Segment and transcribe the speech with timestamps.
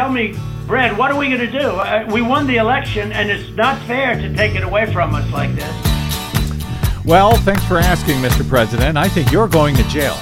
[0.00, 0.34] Tell me,
[0.66, 1.58] Brad, what are we going to do?
[1.72, 5.30] Uh, we won the election, and it's not fair to take it away from us
[5.30, 7.04] like this.
[7.04, 8.48] Well, thanks for asking, Mr.
[8.48, 8.96] President.
[8.96, 10.14] I think you're going to jail.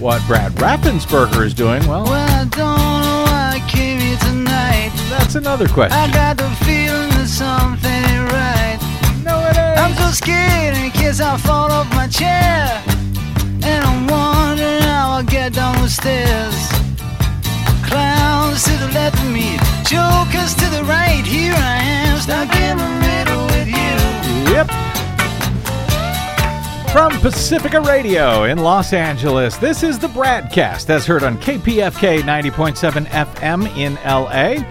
[0.00, 4.90] What Brad Raffensperger is doing, well, Well, I don't know why I came here tonight.
[5.10, 5.96] that's another question.
[5.96, 8.78] I got the feeling that something ain't right.
[9.22, 9.78] no, it ain't.
[9.78, 12.82] I'm so scared in case I fall off my chair.
[13.62, 16.73] And I'm wondering how I'll get down the stairs.
[18.44, 21.24] To the left of me, jokers to the right.
[21.26, 23.96] Here I am, stuck in the middle with you.
[24.54, 24.68] Yep.
[26.92, 33.06] From Pacifica Radio in Los Angeles, this is the BradCast as heard on KPFK 90.7
[33.06, 34.64] FM in LA.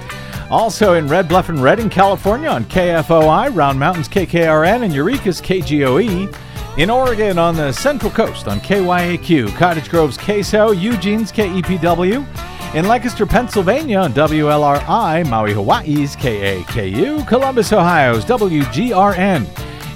[0.50, 6.34] Also in Red Bluff and Redding, California on KFOI, Round Mountains KKRN, and Eureka's KGOE.
[6.78, 12.26] In Oregon on the Central Coast on KYAQ, Cottage Grove's KSO, Eugene's KEPW.
[12.73, 19.45] In Lancaster, Pennsylvania on WLRI, Maui, Hawaii's KAKU, Columbus, Ohio's WGRN.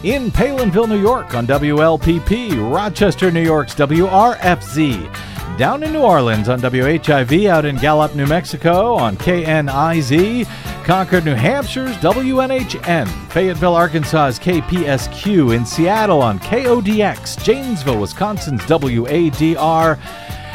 [0.04, 5.58] In Palenville, New York on WLPP, Rochester, New York's WRFZ.
[5.58, 10.46] Down in New Orleans on WHIV, out in Gallup, New Mexico on KNIZ,
[10.84, 19.98] Concord, New Hampshire's WNHN, Fayetteville, Arkansas's KPSQ, in Seattle on KODX, Janesville, Wisconsin's WADR,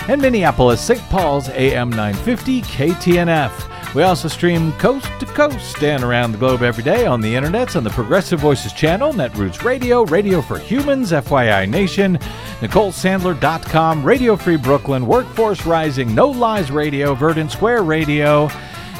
[0.09, 1.01] and Minneapolis, St.
[1.09, 3.95] Paul's AM 950 KTNF.
[3.95, 7.77] We also stream coast to coast and around the globe every day on the internets
[7.77, 12.17] on the Progressive Voices channel, Netroots Radio, Radio for Humans, FYI Nation,
[12.61, 18.49] NicoleSandler.com, Radio Free Brooklyn, Workforce Rising, No Lies Radio, Verdant Square Radio,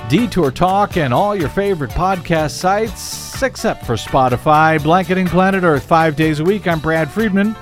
[0.09, 6.17] Detour Talk, and all your favorite podcast sites, except for Spotify, Blanketing Planet Earth five
[6.17, 6.69] days a week.
[6.69, 7.57] I'm Brad Friedman.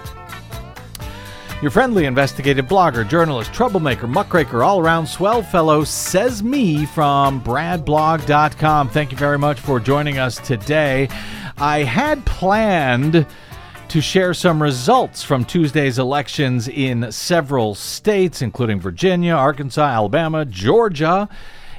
[1.63, 8.89] Your friendly investigative blogger, journalist, troublemaker, muckraker, all around swell fellow, says me from bradblog.com.
[8.89, 11.11] Thank you very much for joining us today.
[11.59, 13.27] I had planned
[13.89, 21.29] to share some results from Tuesday's elections in several states, including Virginia, Arkansas, Alabama, Georgia,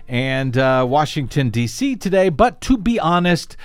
[0.08, 1.96] and uh, Washington, D.C.
[1.96, 2.30] today.
[2.30, 3.58] But to be honest,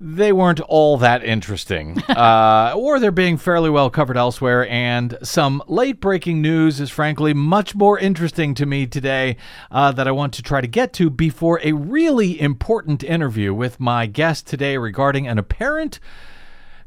[0.00, 4.68] they weren't all that interesting, uh, or they're being fairly well covered elsewhere.
[4.68, 9.36] And some late breaking news is frankly much more interesting to me today
[9.70, 13.80] uh, that I want to try to get to before a really important interview with
[13.80, 15.98] my guest today regarding an apparent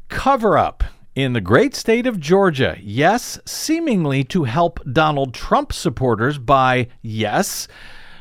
[0.08, 0.84] cover up
[1.14, 2.78] in the great state of Georgia.
[2.80, 7.68] Yes, seemingly to help Donald Trump supporters by, yes,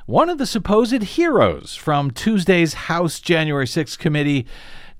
[0.05, 4.45] one of the supposed heroes from Tuesday's House January 6th committee.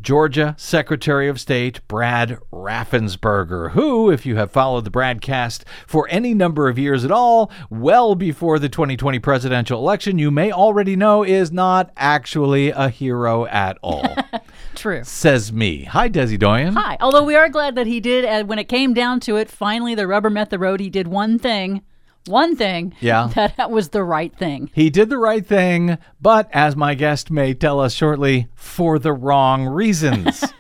[0.02, 6.34] Georgia Secretary of State Brad Raffensperger, who, if you have followed the BradCast for any
[6.34, 11.24] number of years at all, well before the 2020 presidential election, you may already know
[11.24, 14.16] is not actually a hero at all.
[14.76, 15.04] True.
[15.04, 15.84] Says me.
[15.84, 16.74] Hi, Desi Doyen.
[16.74, 16.98] Hi.
[17.00, 19.94] Although we are glad that he did, uh, when it came down to it, finally
[19.94, 20.80] the rubber met the road.
[20.80, 21.84] He did one thing,
[22.26, 22.96] one thing.
[23.00, 23.30] Yeah.
[23.58, 24.70] That was the right thing.
[24.74, 29.14] He did the right thing, but as my guest may tell us shortly, for the
[29.14, 30.44] wrong reasons.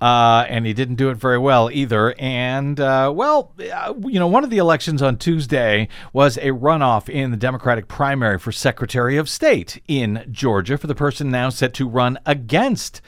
[0.00, 2.14] Uh, and he didn't do it very well either.
[2.18, 7.08] And, uh, well, uh, you know, one of the elections on Tuesday was a runoff
[7.08, 11.72] in the Democratic primary for Secretary of State in Georgia for the person now set
[11.74, 13.00] to run against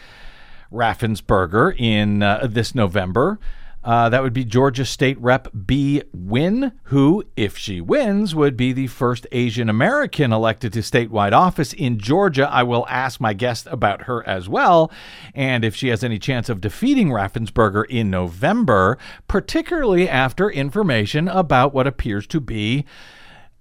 [0.73, 3.39] Raffensperger in uh, this November.
[3.88, 8.75] Uh, that would be Georgia State Rep Bee Nguyen, who, if she wins, would be
[8.75, 12.47] the first Asian American elected to statewide office in Georgia.
[12.53, 14.93] I will ask my guest about her as well,
[15.34, 21.72] and if she has any chance of defeating Raffensperger in November, particularly after information about
[21.72, 22.84] what appears to be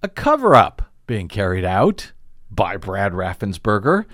[0.02, 2.12] a cover up being carried out
[2.50, 4.04] by Brad Raffensperger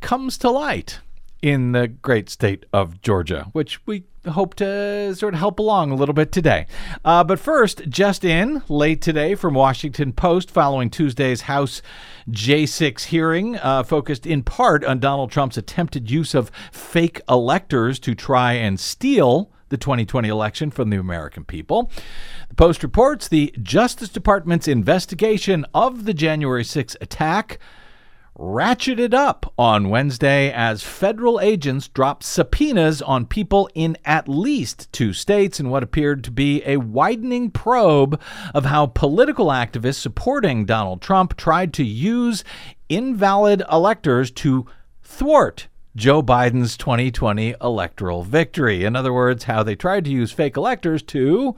[0.00, 1.00] comes to light
[1.42, 5.94] in the great state of Georgia, which we hope to sort of help along a
[5.94, 6.66] little bit today.
[7.04, 11.82] Uh, but first, just in late today from Washington Post following Tuesday's House
[12.30, 18.14] J6 hearing, uh, focused in part on Donald Trump's attempted use of fake electors to
[18.14, 21.90] try and steal the 2020 election from the American people.
[22.48, 27.58] The Post reports the Justice Department's investigation of the January 6 attack
[28.38, 35.12] ratcheted up on Wednesday as federal agents dropped subpoenas on people in at least two
[35.12, 38.20] states in what appeared to be a widening probe
[38.54, 42.44] of how political activists supporting Donald Trump tried to use
[42.88, 44.66] invalid electors to
[45.02, 48.84] thwart Joe Biden's 2020 electoral victory.
[48.84, 51.56] In other words, how they tried to use fake electors to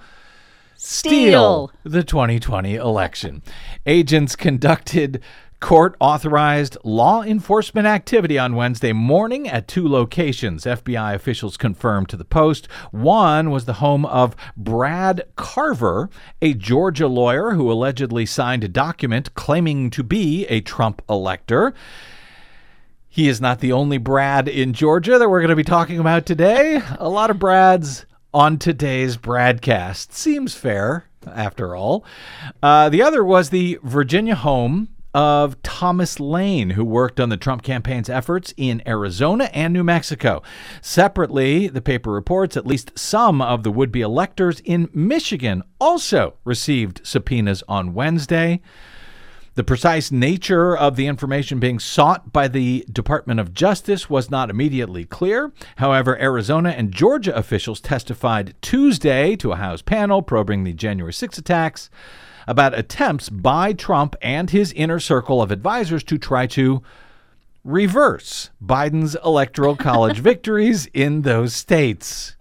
[0.77, 1.73] steal Steal.
[1.85, 3.43] the 2020 election.
[3.85, 5.21] Agents conducted
[5.61, 10.65] Court authorized law enforcement activity on Wednesday morning at two locations.
[10.65, 12.67] FBI officials confirmed to the Post.
[12.93, 16.09] One was the home of Brad Carver,
[16.41, 21.75] a Georgia lawyer who allegedly signed a document claiming to be a Trump elector.
[23.07, 26.25] He is not the only Brad in Georgia that we're going to be talking about
[26.25, 26.81] today.
[26.99, 30.15] A lot of Brads on today's broadcast.
[30.15, 32.05] Seems fair, after all.
[32.63, 37.63] Uh, the other was the Virginia home of Thomas Lane, who worked on the Trump
[37.63, 40.43] campaign's efforts in Arizona and New Mexico.
[40.81, 46.35] Separately, the paper reports at least some of the would be electors in Michigan also
[46.45, 48.61] received subpoenas on Wednesday.
[49.55, 54.49] The precise nature of the information being sought by the Department of Justice was not
[54.49, 55.53] immediately clear.
[55.77, 61.37] However, Arizona and Georgia officials testified Tuesday to a House panel probing the January 6
[61.37, 61.91] attacks
[62.47, 66.83] about attempts by Trump and his inner circle of advisors to try to
[67.65, 72.37] reverse Biden's electoral college victories in those states.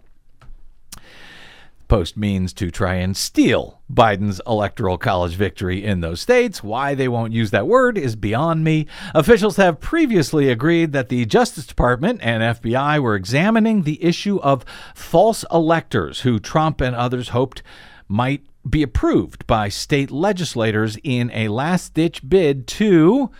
[1.90, 6.62] Post means to try and steal Biden's electoral college victory in those states.
[6.62, 8.86] Why they won't use that word is beyond me.
[9.12, 14.64] Officials have previously agreed that the Justice Department and FBI were examining the issue of
[14.94, 17.60] false electors who Trump and others hoped
[18.06, 23.30] might be approved by state legislators in a last ditch bid to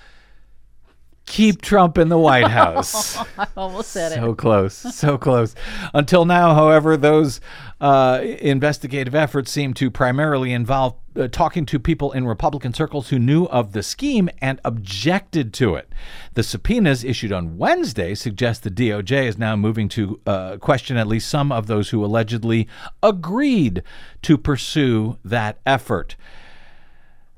[1.30, 3.16] keep Trump in the White House.
[3.38, 4.36] I almost said so it.
[4.36, 5.54] close, so close.
[5.94, 7.40] Until now, however, those
[7.80, 13.18] uh, investigative efforts seem to primarily involve uh, talking to people in Republican circles who
[13.18, 15.92] knew of the scheme and objected to it.
[16.34, 21.06] The subpoenas issued on Wednesday suggest the DOJ is now moving to uh, question at
[21.06, 22.66] least some of those who allegedly
[23.02, 23.84] agreed
[24.22, 26.16] to pursue that effort.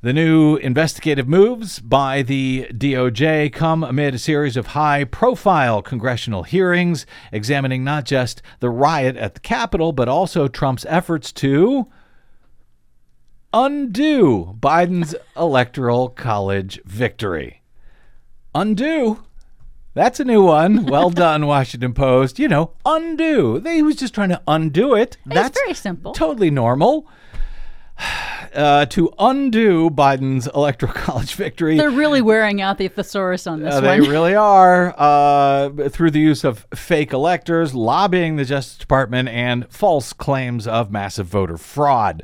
[0.05, 6.43] The new investigative moves by the DOJ come amid a series of high profile congressional
[6.43, 11.87] hearings examining not just the riot at the Capitol, but also Trump's efforts to
[13.55, 17.63] undo Biden's electoral college victory.
[18.57, 19.23] Undo.
[19.95, 20.85] That's a new one.
[20.87, 22.41] Well done, Washington Post.
[22.41, 23.61] You know, undo.
[23.61, 25.17] They he was just trying to undo it.
[25.25, 26.13] That's very simple.
[26.13, 27.07] Totally normal.
[28.55, 31.79] Uh, to undo Biden's electoral college victory.
[31.79, 36.21] They're really wearing out the thesaurus on this Uh, they really are uh, through the
[36.21, 42.23] use of fake electors, lobbying the Justice Department, and false claims of massive voter fraud.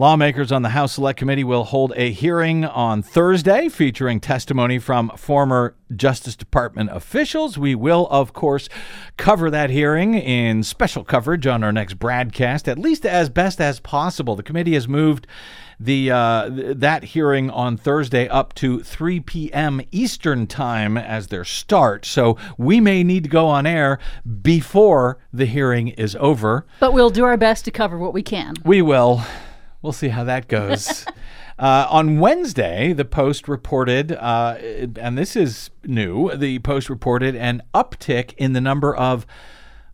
[0.00, 5.10] Lawmakers on the House Select Committee will hold a hearing on Thursday featuring testimony from
[5.16, 7.58] former Justice Department officials.
[7.58, 8.68] We will, of course,
[9.16, 13.80] cover that hearing in special coverage on our next broadcast, at least as best as
[13.80, 14.36] possible.
[14.36, 15.26] The committee has moved
[15.80, 19.80] the uh, th- that hearing on Thursday up to 3 p.m.
[19.90, 22.06] Eastern time as their start.
[22.06, 23.98] So we may need to go on air
[24.42, 26.66] before the hearing is over.
[26.78, 28.54] but we'll do our best to cover what we can.
[28.64, 29.24] We will.
[29.82, 31.06] We'll see how that goes.
[31.58, 34.56] uh, on Wednesday, the Post reported, uh,
[34.96, 39.26] and this is new, the Post reported an uptick in the number of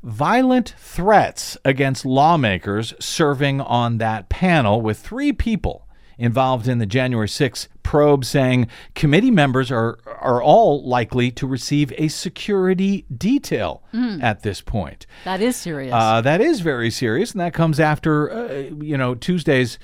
[0.03, 5.84] violent threats against lawmakers serving on that panel, with three people
[6.19, 11.93] involved in the January 6th probe saying committee members are, are all likely to receive
[11.97, 13.83] a security detail
[14.23, 15.07] at this point.
[15.25, 15.93] That is serious.
[15.93, 19.79] Uh, that is very serious, and that comes after uh, you know Tuesday's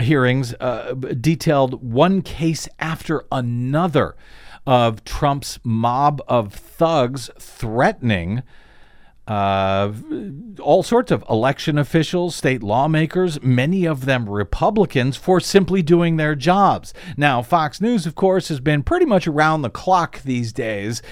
[0.00, 4.16] hearings uh, detailed one case after another
[4.66, 8.42] of Trump's mob of thugs threatening
[9.26, 9.90] uh,
[10.60, 16.34] all sorts of election officials, state lawmakers, many of them Republicans, for simply doing their
[16.34, 16.92] jobs.
[17.16, 21.02] Now, Fox News, of course, has been pretty much around the clock these days.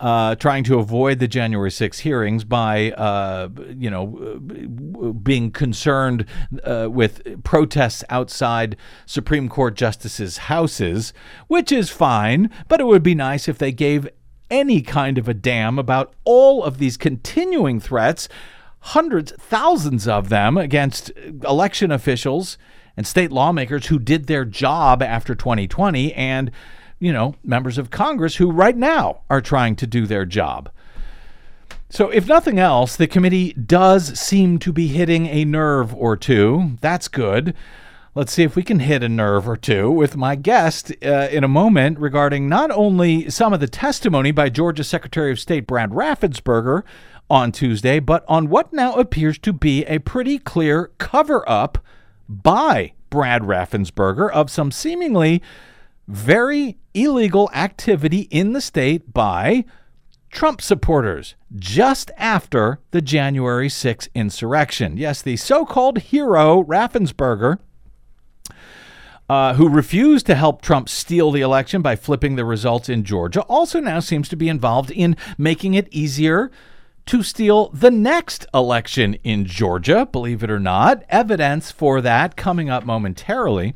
[0.00, 6.24] Uh, trying to avoid the January 6 hearings by, uh, you know, uh, being concerned
[6.64, 11.12] uh, with protests outside Supreme Court justices' houses,
[11.48, 14.08] which is fine, but it would be nice if they gave
[14.50, 18.28] any kind of a damn about all of these continuing threats,
[18.80, 21.10] hundreds, thousands of them against
[21.44, 22.58] election officials
[22.96, 26.50] and state lawmakers who did their job after 2020 and,
[26.98, 30.70] you know, members of Congress who right now are trying to do their job.
[31.88, 36.76] So, if nothing else, the committee does seem to be hitting a nerve or two.
[36.80, 37.54] That's good.
[38.12, 41.44] Let's see if we can hit a nerve or two with my guest uh, in
[41.44, 45.90] a moment regarding not only some of the testimony by Georgia Secretary of State Brad
[45.90, 46.82] Raffensperger
[47.30, 51.78] on Tuesday, but on what now appears to be a pretty clear cover up
[52.28, 55.40] by Brad Raffensperger of some seemingly
[56.08, 59.64] very illegal activity in the state by
[60.32, 64.96] Trump supporters just after the January 6 insurrection.
[64.96, 67.58] Yes, the so called hero, Raffensperger,
[69.30, 73.42] uh, who refused to help Trump steal the election by flipping the results in Georgia,
[73.42, 76.50] also now seems to be involved in making it easier
[77.10, 81.02] to steal the next election in Georgia, believe it or not.
[81.08, 83.74] Evidence for that coming up momentarily.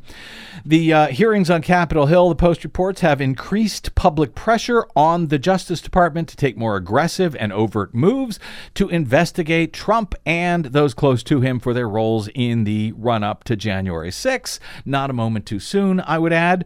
[0.65, 5.37] The uh, hearings on Capitol Hill, the Post reports, have increased public pressure on the
[5.37, 8.39] Justice Department to take more aggressive and overt moves
[8.75, 13.43] to investigate Trump and those close to him for their roles in the run up
[13.43, 14.61] to January 6.
[14.85, 16.63] Not a moment too soon, I would add.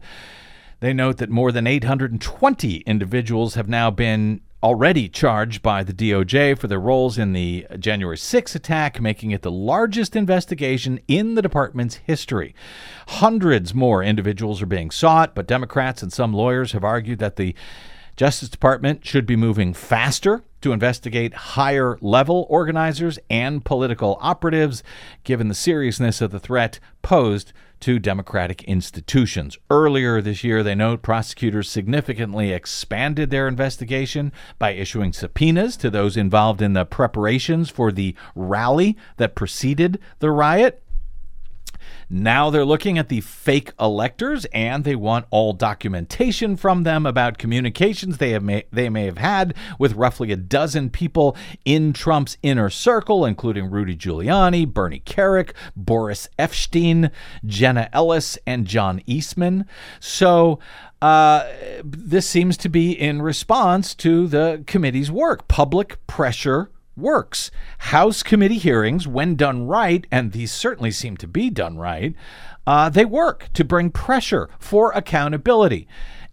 [0.78, 6.58] They note that more than 820 individuals have now been already charged by the DOJ
[6.58, 11.42] for their roles in the January 6 attack, making it the largest investigation in the
[11.42, 12.54] department's history.
[13.08, 17.54] Hundreds more individuals are being sought, but Democrats and some lawyers have argued that the
[18.16, 24.82] Justice Department should be moving faster to investigate higher level organizers and political operatives,
[25.24, 29.58] given the seriousness of the threat posed to democratic institutions.
[29.70, 36.16] Earlier this year, they note prosecutors significantly expanded their investigation by issuing subpoenas to those
[36.16, 40.82] involved in the preparations for the rally that preceded the riot.
[42.08, 47.38] Now they're looking at the fake electors and they want all documentation from them about
[47.38, 52.36] communications they have may, they may have had with roughly a dozen people in Trump's
[52.42, 57.10] inner circle including Rudy Giuliani, Bernie Kerik, Boris Epshteyn,
[57.44, 59.66] Jenna Ellis and John Eastman.
[60.00, 60.58] So
[61.00, 61.46] uh,
[61.82, 66.70] this seems to be in response to the committee's work, public pressure
[67.00, 67.50] works.
[67.78, 72.14] House committee hearings, when done right, and these certainly seem to be done right,
[72.66, 75.88] uh, they work to bring pressure for accountability.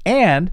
[0.06, 0.52] And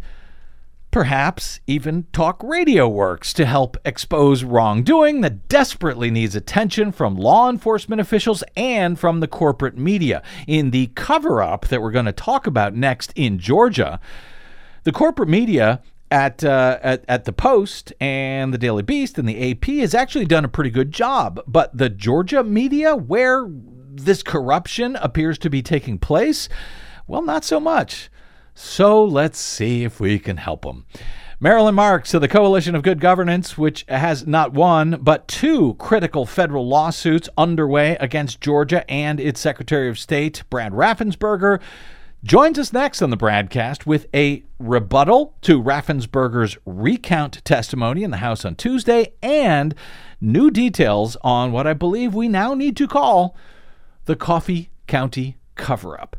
[0.94, 7.50] perhaps even talk radio works to help expose wrongdoing that desperately needs attention from law
[7.50, 10.23] enforcement officials and from the corporate media.
[10.47, 13.99] In the cover up that we're going to talk about next in Georgia,
[14.85, 19.50] the corporate media at, uh, at at the Post and the Daily Beast and the
[19.50, 21.40] AP has actually done a pretty good job.
[21.46, 26.49] But the Georgia media, where this corruption appears to be taking place,
[27.06, 28.11] well, not so much.
[28.54, 30.87] So let's see if we can help them.
[31.40, 36.25] Marilyn Marks of the Coalition of Good Governance, which has not one, but two critical
[36.25, 41.61] federal lawsuits underway against Georgia and its Secretary of State, Brad Raffensperger,
[42.24, 48.16] joins us next on the BradCast with a rebuttal to Raffensperger's recount testimony in the
[48.16, 49.74] House on Tuesday and
[50.22, 53.36] new details on what I believe we now need to call
[54.06, 56.16] the Coffee County cover up.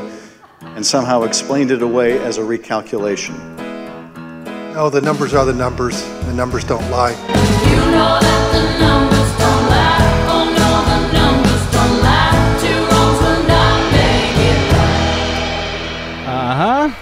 [0.61, 3.37] and somehow explained it away as a recalculation?
[4.73, 6.01] No, the numbers are the numbers.
[6.01, 7.11] The numbers don't lie.
[7.69, 9.12] You know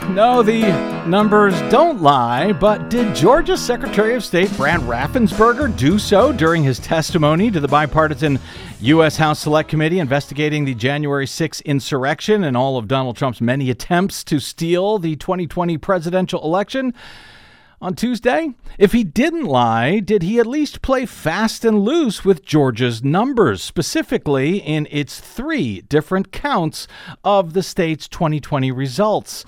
[0.09, 0.61] No, the
[1.07, 6.79] numbers don't lie, but did Georgia's Secretary of State Brad Raffensperger do so during his
[6.79, 8.39] testimony to the bipartisan
[8.81, 9.15] U.S.
[9.15, 14.23] House Select Committee investigating the January 6 insurrection and all of Donald Trump's many attempts
[14.25, 16.93] to steal the 2020 presidential election?
[17.83, 18.53] On Tuesday?
[18.77, 23.63] If he didn't lie, did he at least play fast and loose with Georgia's numbers,
[23.63, 26.87] specifically in its three different counts
[27.23, 29.45] of the state's 2020 results?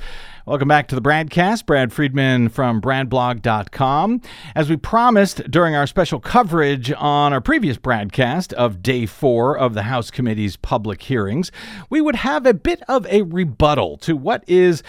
[0.47, 1.67] Welcome back to the BradCast.
[1.67, 4.21] Brad Friedman from BradBlog.com.
[4.55, 9.75] As we promised during our special coverage on our previous broadcast of day four of
[9.75, 11.51] the House Committee's public hearings,
[11.91, 14.81] we would have a bit of a rebuttal to what is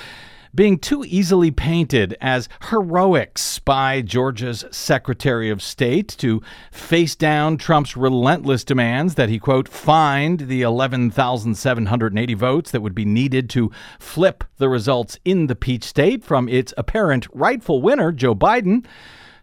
[0.55, 7.97] being too easily painted as heroics by Georgia's Secretary of State to face down Trump's
[7.97, 14.45] relentless demands that he, quote, find the 11,780 votes that would be needed to flip
[14.59, 18.85] the results in the Peach State from its apparent rightful winner, Joe Biden,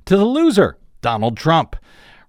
[0.06, 1.76] to the loser, Donald Trump.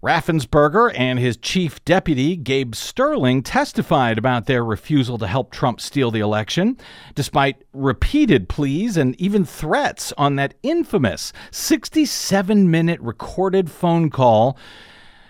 [0.03, 6.11] Raffensperger and his chief deputy, Gabe Sterling, testified about their refusal to help Trump steal
[6.11, 6.77] the election,
[7.15, 14.59] despite repeated pleas and even threats on that infamous 67 minute recorded phone call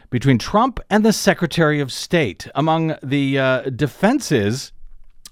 [0.09, 2.49] between Trump and the Secretary of State.
[2.55, 4.73] Among the uh, defenses,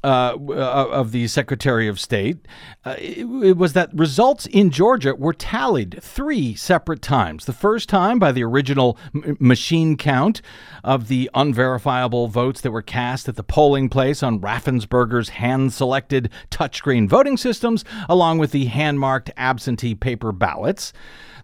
[0.03, 2.39] uh, of the Secretary of State,
[2.85, 7.45] uh, it, it, was that results in Georgia were tallied three separate times.
[7.45, 10.41] The first time by the original m- machine count
[10.83, 16.31] of the unverifiable votes that were cast at the polling place on Raffensperger's hand selected
[16.51, 20.93] touchscreen voting systems, along with the hand marked absentee paper ballots.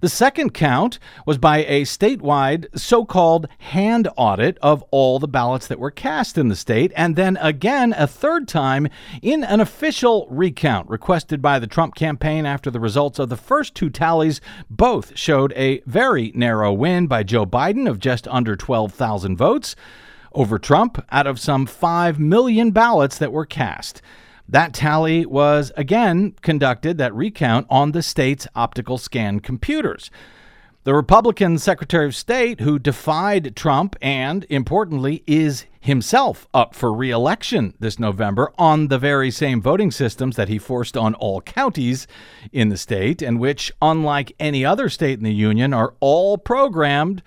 [0.01, 5.67] The second count was by a statewide so called hand audit of all the ballots
[5.69, 8.89] that were cast in the state, and then again a third time
[9.23, 13.75] in an official recount requested by the Trump campaign after the results of the first
[13.75, 19.37] two tallies both showed a very narrow win by Joe Biden of just under 12,000
[19.37, 19.77] votes
[20.33, 24.03] over Trump out of some 5 million ballots that were cast.
[24.49, 30.11] That tally was again conducted, that recount, on the state's optical scan computers.
[30.87, 37.11] The Republican Secretary of State, who defied Trump and, importantly, is himself up for re
[37.11, 42.07] election this November on the very same voting systems that he forced on all counties
[42.53, 47.21] in the state, and which, unlike any other state in the Union, are all programmed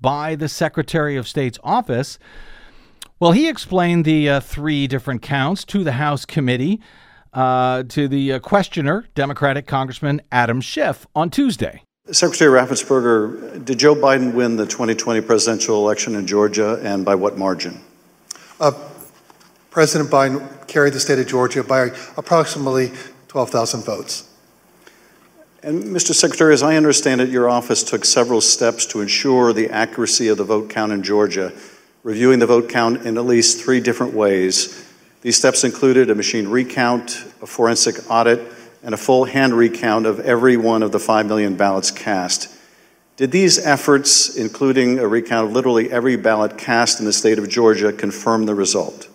[0.00, 2.18] by the Secretary of State's office.
[3.20, 6.80] Well, he explained the uh, three different counts to the House committee,
[7.34, 11.82] uh, to the uh, questioner, Democratic Congressman Adam Schiff, on Tuesday.
[12.12, 17.38] Secretary Raffensperger, did Joe Biden win the 2020 presidential election in Georgia, and by what
[17.38, 17.80] margin?
[18.60, 18.72] Uh,
[19.70, 22.92] President Biden carried the state of Georgia by approximately
[23.28, 24.28] 12,000 votes.
[25.62, 26.12] And Mr.
[26.12, 30.36] Secretary, as I understand it, your office took several steps to ensure the accuracy of
[30.36, 31.50] the vote count in Georgia,
[32.02, 34.86] reviewing the vote count in at least three different ways.
[35.22, 38.40] These steps included a machine recount, a forensic audit,
[38.82, 42.54] and a full hand recount of every one of the 5 million ballots cast.
[43.16, 47.48] Did these efforts, including a recount of literally every ballot cast in the state of
[47.48, 49.08] Georgia, confirm the result?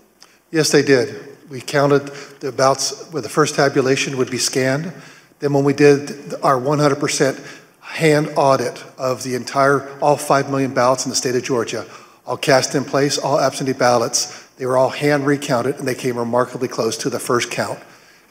[0.51, 1.37] Yes, they did.
[1.49, 2.07] We counted
[2.39, 4.93] the ballots where the first tabulation would be scanned.
[5.39, 11.05] Then, when we did our 100% hand audit of the entire, all 5 million ballots
[11.05, 11.85] in the state of Georgia,
[12.25, 16.17] all cast in place, all absentee ballots, they were all hand recounted and they came
[16.17, 17.79] remarkably close to the first count.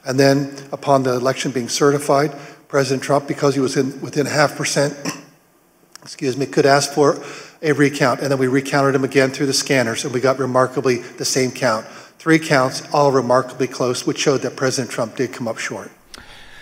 [0.07, 2.33] And then, upon the election being certified,
[2.69, 4.97] President Trump, because he was in, within half percent,
[6.03, 7.21] excuse me, could ask for
[7.61, 8.21] a recount.
[8.21, 11.51] And then we recounted them again through the scanners, and we got remarkably the same
[11.51, 11.87] count.
[12.19, 15.91] Three counts, all remarkably close, which showed that President Trump did come up short.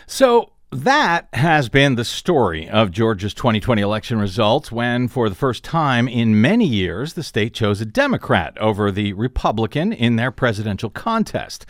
[0.07, 5.63] So that has been the story of Georgia's 2020 election results when, for the first
[5.63, 10.91] time in many years, the state chose a Democrat over the Republican in their presidential
[10.91, 11.65] contest.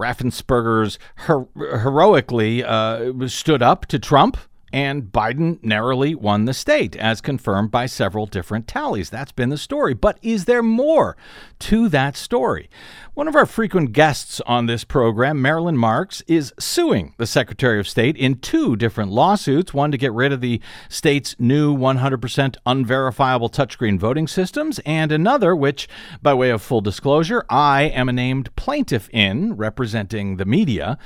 [0.00, 4.36] Raffensperger's her- heroically uh, stood up to Trump,
[4.72, 9.10] and Biden narrowly won the state, as confirmed by several different tallies.
[9.10, 9.94] That's been the story.
[9.94, 11.16] But is there more
[11.60, 12.70] to that story?
[13.14, 17.88] One of our frequent guests on this program, Marilyn Marks, is suing the Secretary of
[17.88, 23.50] State in two different lawsuits one to get rid of the state's new 100% unverifiable
[23.50, 25.88] touchscreen voting systems, and another, which,
[26.22, 30.96] by way of full disclosure, I am a named plaintiff in, representing the media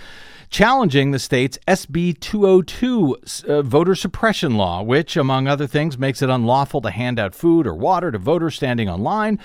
[0.55, 3.17] challenging the state's SB 202
[3.49, 7.67] uh, voter suppression law, which, among other things, makes it unlawful to hand out food
[7.67, 9.37] or water to voters standing online.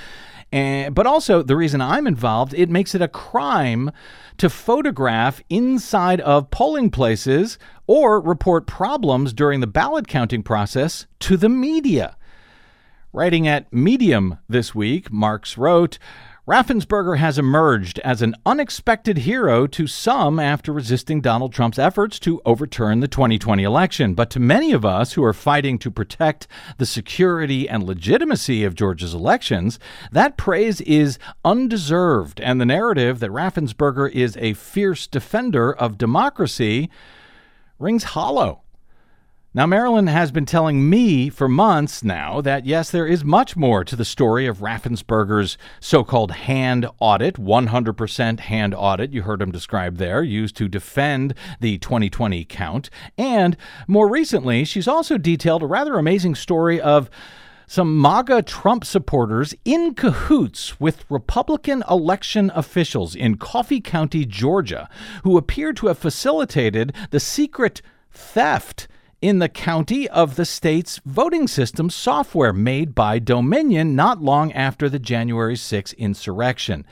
[0.52, 3.90] And, but also, the reason I'm involved, it makes it a crime
[4.38, 11.38] to photograph inside of polling places or report problems during the ballot counting process to
[11.38, 12.18] the media.
[13.12, 15.98] Writing at Medium this week, Marks wrote,
[16.50, 22.42] Raffensperger has emerged as an unexpected hero to some after resisting Donald Trump's efforts to
[22.44, 24.16] overturn the 2020 election.
[24.16, 26.48] But to many of us who are fighting to protect
[26.80, 29.78] the security and legitimacy of Georgia's elections,
[30.12, 32.42] that praise is undeserved.
[32.42, 36.90] And the narrative that Raffensperger is a fierce defender of democracy
[37.78, 38.64] rings hollow.
[39.52, 43.84] Now, Marilyn has been telling me for months now that yes, there is much more
[43.84, 49.52] to the story of Raffensperger's so called hand audit, 100% hand audit, you heard him
[49.52, 52.92] describe there, used to defend the 2020 count.
[53.18, 53.58] And
[53.88, 57.10] more recently, she's also detailed a rather amazing story of
[57.66, 64.88] some MAGA Trump supporters in cahoots with Republican election officials in Coffee County, Georgia,
[65.24, 67.82] who appear to have facilitated the secret
[68.12, 68.88] theft
[69.22, 74.88] in the county of the state's voting system software made by Dominion not long after
[74.88, 76.86] the January 6 insurrection.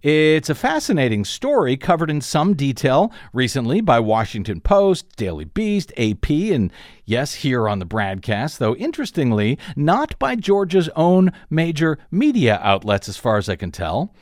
[0.00, 6.30] It's a fascinating story covered in some detail recently by Washington Post, Daily Beast, AP,
[6.30, 6.72] and
[7.04, 13.16] yes, here on the BradCast, though interestingly, not by Georgia's own major media outlets, as
[13.16, 14.14] far as I can tell.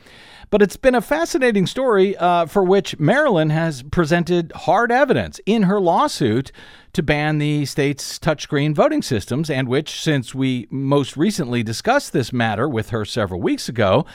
[0.48, 5.64] But it's been a fascinating story uh, for which Marilyn has presented hard evidence in
[5.64, 6.52] her lawsuit
[6.92, 12.32] to ban the state's touchscreen voting systems, and which, since we most recently discussed this
[12.32, 14.06] matter with her several weeks ago,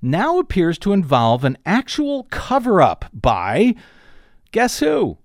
[0.00, 3.74] now appears to involve an actual cover up by
[4.52, 5.18] guess who?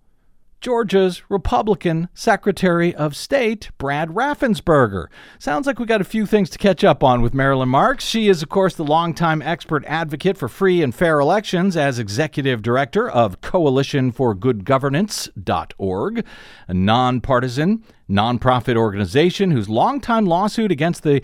[0.62, 5.08] Georgia's Republican Secretary of State, Brad Raffensperger.
[5.40, 8.06] Sounds like we got a few things to catch up on with Marilyn Marks.
[8.06, 12.62] She is, of course, the longtime expert advocate for free and fair elections as executive
[12.62, 16.26] director of Coalition for Good Governance.org,
[16.68, 21.24] a nonpartisan, nonprofit organization whose longtime lawsuit against the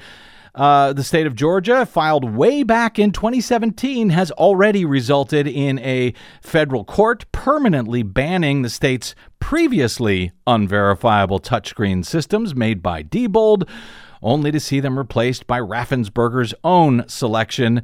[0.57, 6.13] uh, the state of Georgia, filed way back in 2017, has already resulted in a
[6.41, 13.69] federal court permanently banning the state's previously unverifiable touchscreen systems made by Diebold,
[14.23, 17.83] only to see them replaced by Raffensperger's own selection.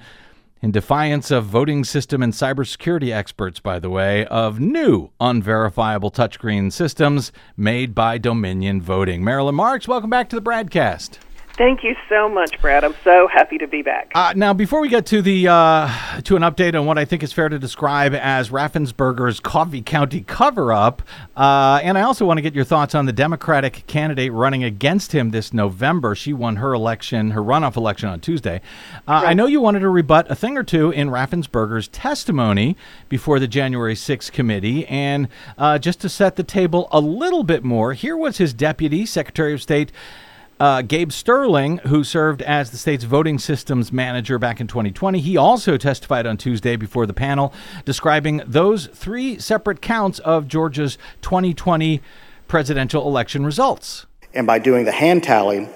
[0.63, 6.71] In defiance of voting system and cybersecurity experts, by the way, of new unverifiable touchscreen
[6.71, 9.23] systems made by Dominion Voting.
[9.23, 11.19] Marilyn Marks, welcome back to the BradCast.
[11.55, 12.83] Thank you so much, Brad.
[12.83, 14.11] I'm so happy to be back.
[14.15, 17.21] Uh, now, before we get to the uh, to an update on what I think
[17.21, 21.03] is fair to describe as Raffensperger's Coffee County cover-up,
[21.37, 25.11] uh, and I also want to get your thoughts on the Democratic candidate running against
[25.11, 26.15] him this November.
[26.15, 28.59] She won her election, her runoff election on Tuesday.
[29.07, 32.75] Uh, I know you wanted to rebut a thing or two in Raffensperger's testimony
[33.09, 35.27] before the January 6th committee, and
[35.59, 39.53] uh, just to set the table a little bit more, here was his deputy, Secretary
[39.53, 39.91] of State.
[40.63, 45.36] Uh, Gabe Sterling, who served as the state's voting systems manager back in 2020, he
[45.36, 52.02] also testified on Tuesday before the panel, describing those three separate counts of Georgia's 2020
[52.47, 54.06] presidential election results.
[54.34, 55.67] And by doing the hand tally,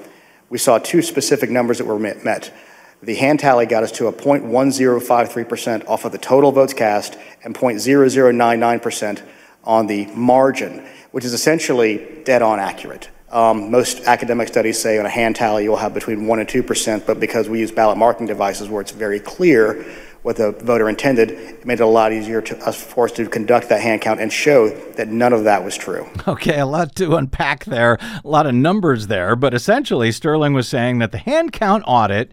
[0.49, 2.53] we saw two specific numbers that were met-.
[3.03, 7.53] The hand tally got us to a 0.1053% off of the total votes cast and
[7.53, 9.21] 0.0099%
[9.65, 13.09] on the margin, which is essentially dead on accurate.
[13.29, 17.05] Um, most academic studies say on a hand tally you'll have between 1 and 2%,
[17.05, 19.85] but because we use ballot marking devices where it's very clear
[20.23, 23.27] what the voter intended, it made it a lot easier to us for us to
[23.27, 26.07] conduct that hand count and show that none of that was true.
[26.27, 30.67] Okay, a lot to unpack there, a lot of numbers there, but essentially, Sterling was
[30.67, 32.29] saying that the hand count audit.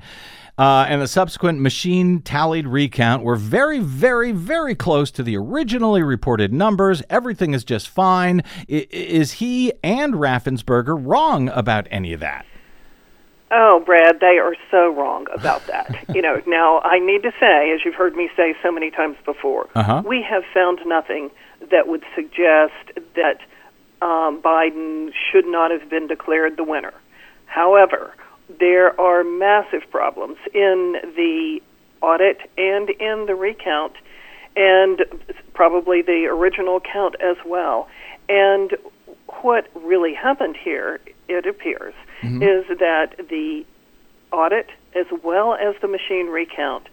[0.57, 6.01] Uh, and the subsequent machine tallied recount were very, very, very close to the originally
[6.03, 7.03] reported numbers.
[7.11, 8.41] Everything is just fine.
[8.71, 12.47] I- is he and Raffensperger wrong about any of that?
[13.51, 16.05] Oh, Brad, they are so wrong about that.
[16.15, 19.17] you know, now I need to say, as you've heard me say so many times
[19.25, 20.03] before, Uh-huh.
[20.07, 21.31] we have found nothing
[21.73, 22.75] that would suggest
[23.17, 23.39] that
[24.03, 26.95] um, Biden should not have been declared the winner.
[27.47, 28.13] However,
[28.61, 31.61] there are massive problems in the
[32.03, 33.95] audit and in the recount,
[34.57, 35.05] and
[35.55, 37.89] probably the original count as well.
[38.29, 38.77] And
[39.43, 41.95] what really happened here, it appears,
[42.43, 43.65] is that the
[44.33, 46.87] audit as well as the machine recount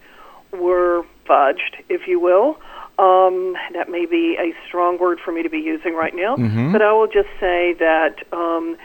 [0.52, 2.58] were fudged, if you will.
[2.98, 6.36] Um, that may be a strong word for me to be using right now,
[6.72, 8.76] but I will just say that um,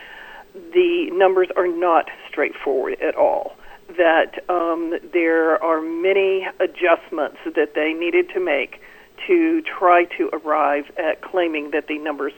[0.74, 3.56] the numbers are not straightforward at all.
[3.98, 8.82] That um, there are many adjustments that they needed to make
[9.28, 12.34] to try to arrive at claiming that the numbers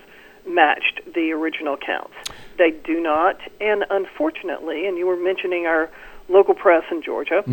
[0.47, 2.13] matched the original counts.
[2.57, 5.89] They do not, and unfortunately, and you were mentioning our
[6.29, 7.43] local press in Georgia,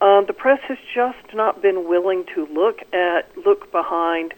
[0.00, 4.34] um, the press has just not been willing to look at look behind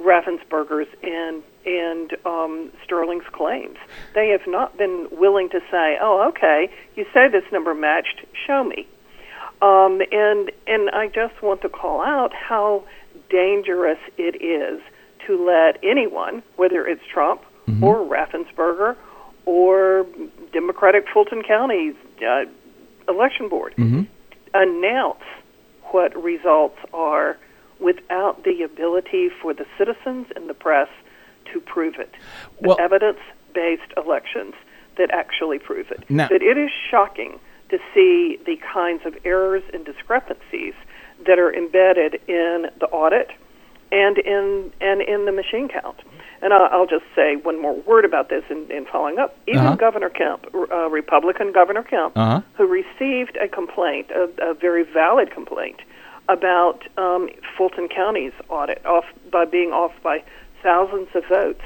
[0.00, 3.76] Raffensperger's and and um, Sterling's claims.
[4.14, 8.24] They have not been willing to say, "Oh, okay, you say this number matched.
[8.46, 8.86] Show me."
[9.60, 12.84] Um, and and I just want to call out how
[13.30, 14.80] dangerous it is
[15.26, 17.42] to let anyone, whether it's Trump
[17.80, 18.96] or Raffensperger
[19.46, 20.04] or
[20.52, 21.92] Democratic Fulton County
[22.26, 22.44] uh,
[23.08, 24.02] election board Mm-hmm.
[24.54, 25.22] announce
[25.92, 27.36] what results are
[27.80, 30.88] without the ability for the citizens and the press
[31.52, 32.10] to prove it.
[32.60, 33.18] Well- Evidence
[33.54, 34.54] based elections
[34.96, 36.04] that actually prove it.
[36.08, 37.38] Now- that it is shocking
[37.70, 40.74] to see the kinds of errors and discrepancies
[41.26, 43.30] that are embedded in the audit
[43.90, 45.96] and in and in the machine count.
[46.42, 49.36] And I'll, I'll just say one more word about this in, in following up.
[49.46, 49.76] Even Uh-huh.
[49.76, 52.40] Governor Kemp, uh, Republican Governor Kemp, Uh-huh.
[52.54, 55.80] who received a complaint, a, a very valid complaint,
[56.28, 60.22] about um, Fulton County's audit off by being off by
[60.62, 61.62] thousands of votes.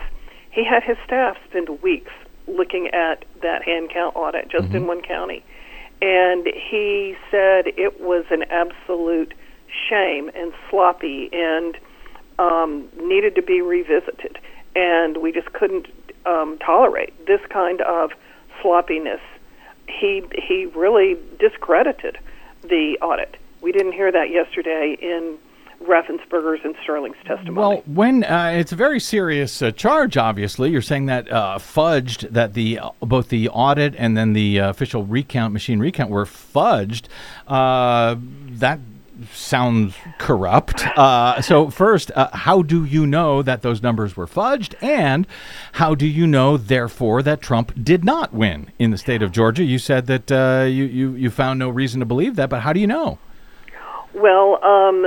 [0.51, 2.13] He had his staff spend weeks
[2.47, 5.45] looking at that hand count audit just in one county,
[6.01, 9.35] and he said it was an absolute
[9.89, 11.77] shame and sloppy and
[12.39, 14.39] um, needed to be revisited.
[14.75, 15.89] And we just couldn't
[16.27, 18.13] um, tolerate this kind of
[18.61, 19.21] sloppiness.
[19.89, 22.19] He he really discredited
[22.63, 23.37] the audit.
[23.61, 25.39] We didn't hear that yesterday in
[25.87, 27.57] Raffensperger's and Sterling's testimony.
[27.57, 32.31] Well, when uh, it's a very serious uh, charge, obviously, you're saying that uh, fudged
[32.31, 36.25] that the uh, both the audit and then the uh, official recount machine recount were
[36.25, 37.07] fudged.
[37.47, 38.81] Uh, that
[39.33, 40.87] sounds corrupt.
[40.97, 45.27] Uh, so first, uh, how do you know that those numbers were fudged, and
[45.73, 49.65] how do you know, therefore, that Trump did not win in the state of Georgia?
[49.65, 52.73] You said that uh, you, you you found no reason to believe that, but how
[52.73, 53.19] do you know?
[54.15, 55.07] Well, um,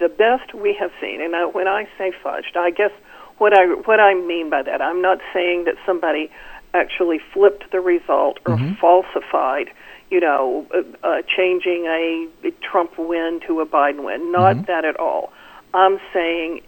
[0.00, 2.90] the best we have seen, and I, when I say fudged, I guess
[3.38, 6.30] what I what I mean by that, I'm not saying that somebody
[6.74, 9.70] actually flipped the result or falsified,
[10.10, 12.28] you know, uh, uh, changing a,
[12.62, 14.30] Trump win to a Biden win.
[14.32, 15.32] Not that at all.
[15.74, 16.62] I'm saying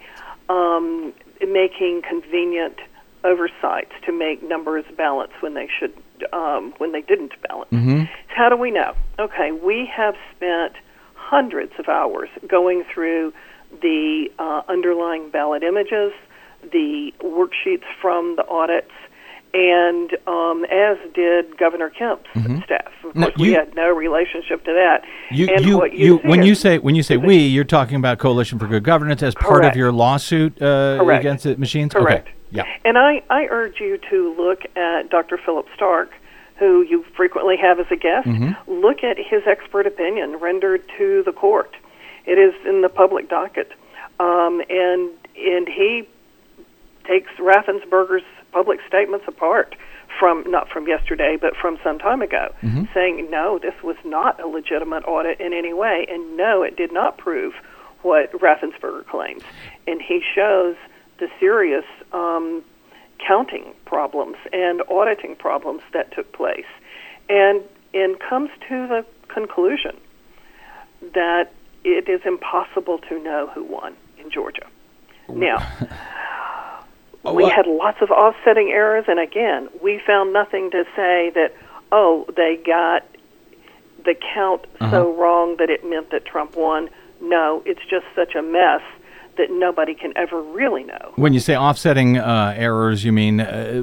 [0.48, 2.78] um, making convenient
[3.24, 5.92] oversights to make numbers balance when they should
[6.32, 7.70] um, when they didn't balance.
[8.28, 8.94] How do we know?
[9.18, 10.74] Okay, we have spent
[11.36, 13.32] hundreds of hours going through
[13.80, 16.12] the uh, underlying ballot images,
[16.72, 18.90] the worksheets from the audits,
[19.54, 22.28] and um, as did Governor Kemp's
[22.64, 22.92] staff.
[23.02, 25.04] Of Now, course, we you- had no relationship to that.
[25.30, 27.96] You, and you, what you, see when you say when you say we, you're talking
[27.96, 31.94] about Coalition for Good Governance as part of your lawsuit uh, against the machines.
[31.94, 32.28] Correct.
[32.28, 32.36] Okay.
[32.50, 32.64] Yeah.
[32.84, 35.38] And I, I urge you to look at Dr.
[35.42, 36.10] Philip Stark,
[36.62, 38.28] who you frequently have as a guest.
[38.68, 41.74] Look at his expert opinion rendered to the court.
[42.24, 43.72] It is in the public docket,
[44.20, 46.08] um, and and he
[47.04, 48.22] takes Raffensperger's
[48.52, 49.74] public statements apart
[50.20, 52.54] from not from yesterday, but from some time ago,
[52.94, 56.92] saying no, this was not a legitimate audit in any way, and no, it did
[56.92, 57.54] not prove
[58.02, 59.42] what Raffensperger claims,
[59.88, 60.76] and he shows
[61.18, 62.62] the serious um,
[63.26, 66.66] counting problems and auditing problems that took place,
[67.28, 67.62] and
[67.94, 69.96] and comes to the conclusion
[71.14, 71.52] that
[71.84, 74.66] it is impossible to know who won in Georgia.
[75.28, 75.58] Now,
[77.32, 81.52] we had lots of offsetting errors, and again, we found nothing to say that,
[81.90, 83.06] oh, they got
[84.04, 85.04] the count so uh-huh.
[85.10, 86.90] wrong that it meant that Trump won.
[87.20, 88.82] No, it's just such a mess
[89.36, 91.12] that nobody can ever really know.
[91.16, 93.82] When you say offsetting uh, errors, you mean uh,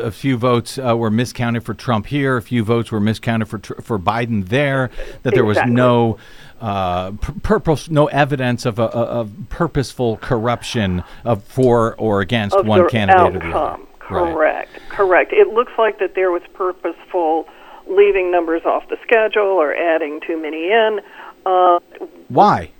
[0.00, 3.58] a few votes uh, were miscounted for Trump here, a few votes were miscounted for
[3.58, 4.90] tr- for Biden there.
[5.22, 6.18] That there was no
[6.60, 12.66] uh, purpose, no evidence of a, a, of purposeful corruption of for or against of
[12.66, 13.56] one candidate or the other.
[13.56, 13.86] outcome.
[13.98, 15.32] Correct, correct.
[15.32, 17.48] It looks like that there was purposeful
[17.86, 21.00] leaving numbers off the schedule or adding too many in.
[21.46, 21.80] Uh,
[22.28, 22.70] Why?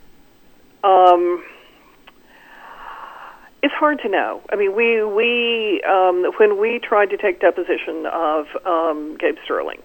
[3.62, 4.40] It's hard to know.
[4.51, 9.81] I mean, we we um, when we tried to take deposition of um, Gabe Sterling,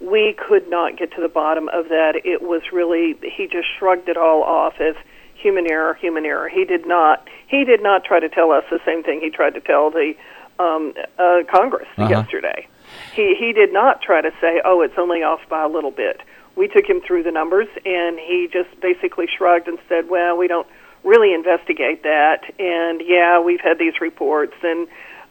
[0.00, 2.20] we could not get to the bottom of that.
[2.24, 4.94] It was really he just shrugged it all off as
[5.34, 6.48] human error, human error.
[6.48, 9.54] He did not he did not try to tell us the same thing he tried
[9.54, 10.14] to tell the
[10.58, 12.08] um, uh, Congress Uh-huh.
[12.08, 12.66] yesterday.
[13.14, 16.20] He he did not try to say, "Oh, it's only off by a little bit."
[16.54, 20.46] We took him through the numbers, and he just basically shrugged and said, "Well, we
[20.48, 20.66] don't
[21.06, 24.86] really investigate that." And yeah, we've had these reports, and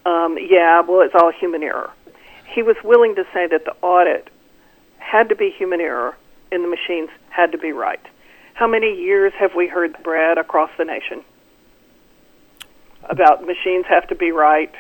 [0.06, 1.92] um, yeah, well, it's all human error.
[2.48, 4.30] He was willing to say that the audit
[4.98, 6.16] had to be human error,
[6.52, 8.02] and the machines had to be right.
[8.54, 11.24] How many years have we heard Brad across the nation
[13.10, 14.74] about machines have to be right?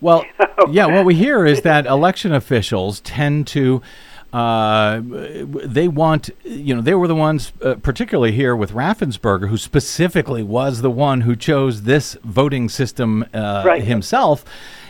[0.00, 0.24] Well,
[0.70, 3.82] yeah, what we hear is that election officials tend to.
[4.40, 5.00] Uh,
[5.64, 10.42] they want, you know, they were the ones, uh, particularly here with Raffensperger, who specifically
[10.42, 13.82] was the one who chose this voting system uh, Right.
[13.82, 14.44] himself.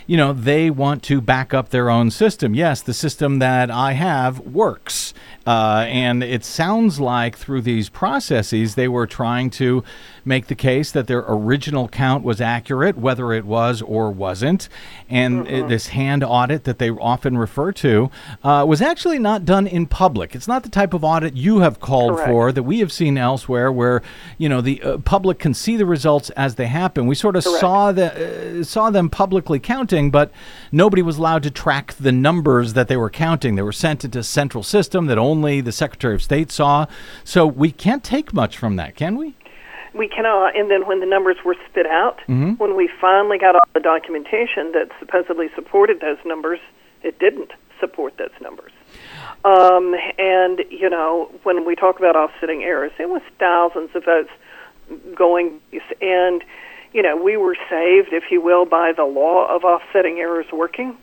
[0.09, 2.55] you know, they want to back up their own system.
[2.55, 5.13] Yes, the system that I have works.
[5.47, 9.81] Uh, and it sounds like through these processes, they were trying to
[10.25, 14.67] make the case that their original count was accurate, whether it was or wasn't.
[15.09, 18.11] And uh, this hand audit that they often refer to
[18.43, 20.35] uh, was actually not done in public.
[20.35, 22.29] It's not the type of audit you have called Correct.
[22.29, 24.01] for that we have seen elsewhere, where
[24.37, 27.07] you know the uh, public can see the results as they happen.
[27.07, 27.61] We sort of Correct.
[27.61, 30.29] saw the uh, saw them publicly counting, but
[30.73, 33.55] nobody was allowed to track the numbers that they were counting.
[33.55, 36.85] They were sent into a central system that only the Secretary of State saw.
[37.23, 39.35] So we can't take much from that, can we?
[39.93, 40.55] We cannot.
[40.55, 42.53] And then when the numbers were spit out, Mm-hmm.
[42.53, 46.59] when we finally got all the documentation that supposedly supported those numbers,
[47.03, 48.71] it didn't support those numbers.
[49.45, 54.29] Um, and, you know, when we talk about offsetting errors, it was thousands of votes
[55.15, 55.59] going.
[56.01, 56.43] And,
[56.93, 60.97] you know, we were saved, if you will, by the law of offsetting errors working.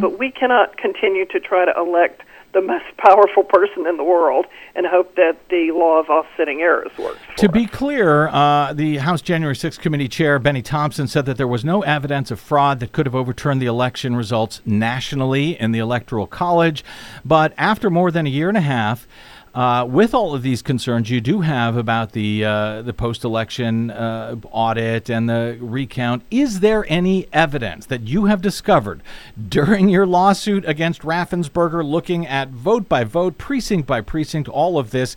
[0.00, 2.22] But we cannot continue to try to elect
[2.52, 6.90] the most powerful person in the world and hope that the law of offsetting errors
[6.98, 7.18] works.
[7.36, 7.70] To be us.
[7.70, 11.82] clear, uh, the House January 6th Committee Chair Bennie Thompson said that there was no
[11.82, 16.84] evidence of fraud that could have overturned the election results nationally in the Electoral College.
[17.24, 19.06] But after more than a year and a half,
[19.54, 24.36] uh, with all of these concerns you do have about the uh, the post-election uh,
[24.50, 29.02] audit and the recount, is there any evidence that you have discovered
[29.48, 34.90] during your lawsuit against Raffensperger, looking at vote by vote, precinct by precinct, all of
[34.90, 35.16] this?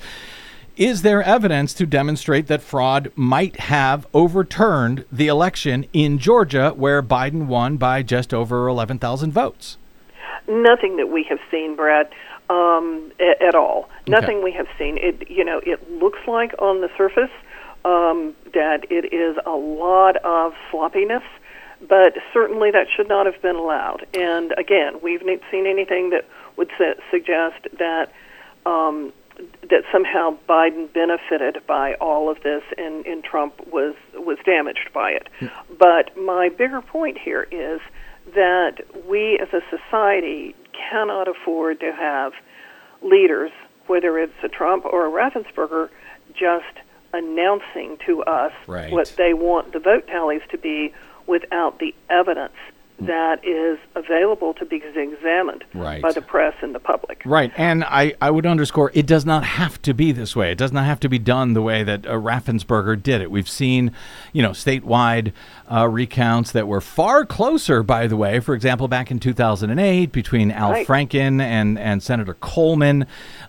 [0.78, 7.04] Is there evidence to demonstrate that fraud might have overturned the election in Georgia, where
[7.04, 9.78] Biden won by just over 11,000 votes?
[10.48, 12.10] Nothing that we have seen, Brad,
[12.52, 13.90] um, a- at all.
[14.08, 14.98] Nothing we have seen.
[14.98, 17.32] It, you know, it looks like on the surface
[17.86, 21.24] um, that it is a lot of sloppiness,
[21.88, 24.06] but certainly that should not have been allowed.
[24.14, 26.26] And again, we've not seen anything that
[26.58, 28.12] would su- suggest that
[28.66, 29.14] um,
[29.70, 35.12] that somehow Biden benefited by all of this and, and Trump was was damaged by
[35.12, 35.28] it.
[35.80, 37.80] But my bigger point here is
[38.36, 40.56] that we as a society
[40.89, 42.34] cannot afford to have
[43.02, 43.52] leaders,
[43.88, 45.89] whether it's a Trump or a Raffensperger,
[46.34, 46.65] just
[47.13, 48.91] announcing to us Right.
[48.91, 50.94] what they want the vote tallies to be
[51.28, 52.54] without the evidence
[53.08, 56.02] that is available to be examined Right.
[56.02, 57.22] by the press and the public.
[57.26, 60.52] Right, and I, I would underscore it does not have to be this way.
[60.52, 63.32] It does not have to be done the way that uh, Raffensperger did it.
[63.32, 63.92] We've seen,
[64.34, 65.32] you know, statewide
[65.72, 68.40] uh, recounts that were far closer, by the way.
[68.40, 70.88] For example, back in 2008 between Al Right.
[70.88, 73.06] Franken and, and Senator Coleman,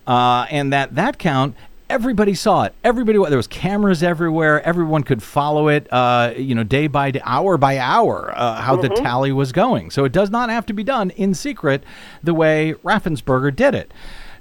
[0.07, 1.55] uh, and that that count.
[1.93, 2.75] Everybody saw it.
[2.83, 4.63] Everybody, there was cameras everywhere.
[4.63, 8.77] Everyone could follow it, uh, you know, day by day, hour by hour, uh, how
[8.77, 9.91] the tally was going.
[9.91, 11.85] So it does not have to be done in secret
[12.23, 13.93] the way Raffensperger did it.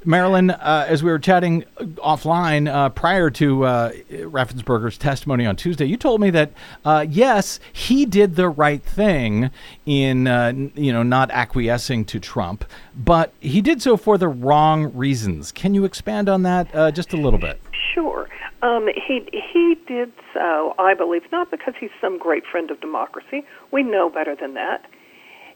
[0.03, 1.63] Marilyn, uh, as we were chatting
[1.97, 6.51] offline uh, prior to uh, Raffensperger's testimony on Tuesday, you told me that
[6.83, 9.51] uh, yes, he did the right thing
[9.85, 14.93] in uh, you know not acquiescing to Trump, but he did so for the wrong
[14.95, 15.51] reasons.
[15.51, 17.61] Can you expand on that uh, just a little bit?
[17.93, 18.27] Sure.
[18.63, 23.43] Um, he he did so, I believe, not because he's some great friend of democracy.
[23.71, 24.85] We know better than that.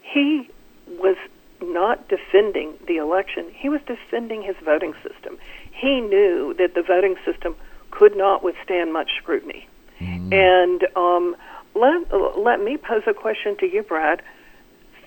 [0.02, 0.48] He
[0.88, 1.16] was
[1.62, 3.50] not defending the election.
[3.54, 5.38] He was defending his voting system.
[5.72, 7.56] He knew that the voting system
[7.90, 9.68] could not withstand much scrutiny.
[9.98, 10.32] Hmm.
[10.32, 11.36] And um,
[11.74, 14.22] let let me pose a question to you, Brad.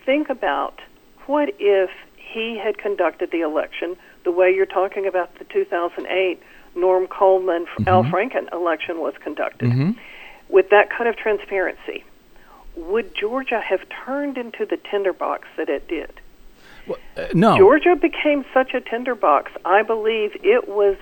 [0.05, 0.81] Think about
[1.25, 6.41] what if he had conducted the election the way you're talking about the 2008
[6.75, 7.87] Norm Coleman mm-hmm.
[7.87, 9.91] Al Franken election was conducted, mm-hmm.
[10.49, 12.03] with that kind of transparency.
[12.75, 16.19] Would Georgia have turned into the tinderbox that it did?
[17.17, 17.57] Uh, no.
[17.57, 19.51] Georgia became such a tinderbox.
[19.65, 20.97] I believe it was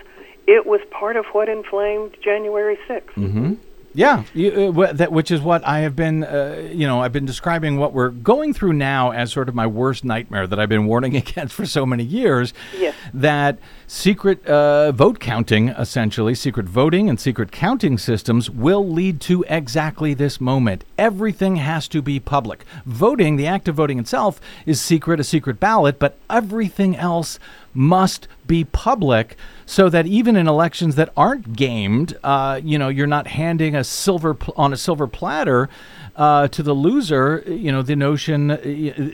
[0.48, 3.58] it was part of what inflamed January 6th.
[3.98, 7.26] Yeah, you, uh, that which is what I have been, uh, you know, I've been
[7.26, 10.86] describing what we're going through now as sort of my worst nightmare that I've been
[10.86, 12.54] warning against for so many years.
[12.78, 12.94] Yes.
[13.12, 13.58] That
[13.88, 20.14] secret uh, vote counting, essentially, secret voting and secret counting systems will lead to exactly
[20.14, 20.84] this moment.
[21.00, 22.66] Everything has to be public.
[22.86, 27.40] Voting, the act of voting itself, is secret, a secret ballot, but everything else
[27.78, 33.06] must be public so that even in elections that aren't gamed, uh, you know, you're
[33.06, 35.70] not handing a silver pl- on a silver platter
[36.16, 37.44] uh, to the loser.
[37.46, 38.58] You know, the notion, uh,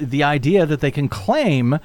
[0.01, 1.78] the idea that they can claim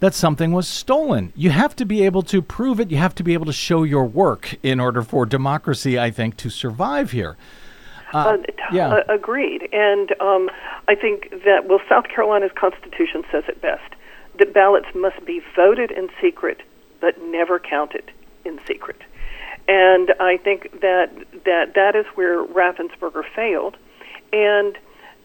[0.00, 1.32] that something was stolen.
[1.34, 2.90] You have to be able to prove it.
[2.90, 6.36] You have to be able to show your work in order for democracy, I think,
[6.38, 7.36] to survive here.
[8.12, 8.88] Uh, t- yeah.
[8.88, 9.68] uh, agreed.
[9.72, 10.50] And um,
[10.88, 13.94] I think that, well, South Carolina's Constitution says it best
[14.38, 16.62] that ballots must be voted in secret
[17.00, 18.10] but never counted
[18.44, 19.00] in secret.
[19.68, 21.10] And I think that
[21.44, 23.76] that, that is where Raffensperger failed.
[24.32, 24.76] And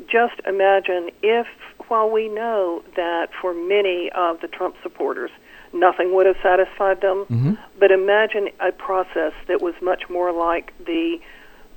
[0.08, 1.48] just imagine if,
[1.88, 5.32] while we know that for many of the Trump supporters,
[5.72, 7.54] nothing would have satisfied them, Mm-hmm.
[7.80, 11.20] but imagine a process that was much more like the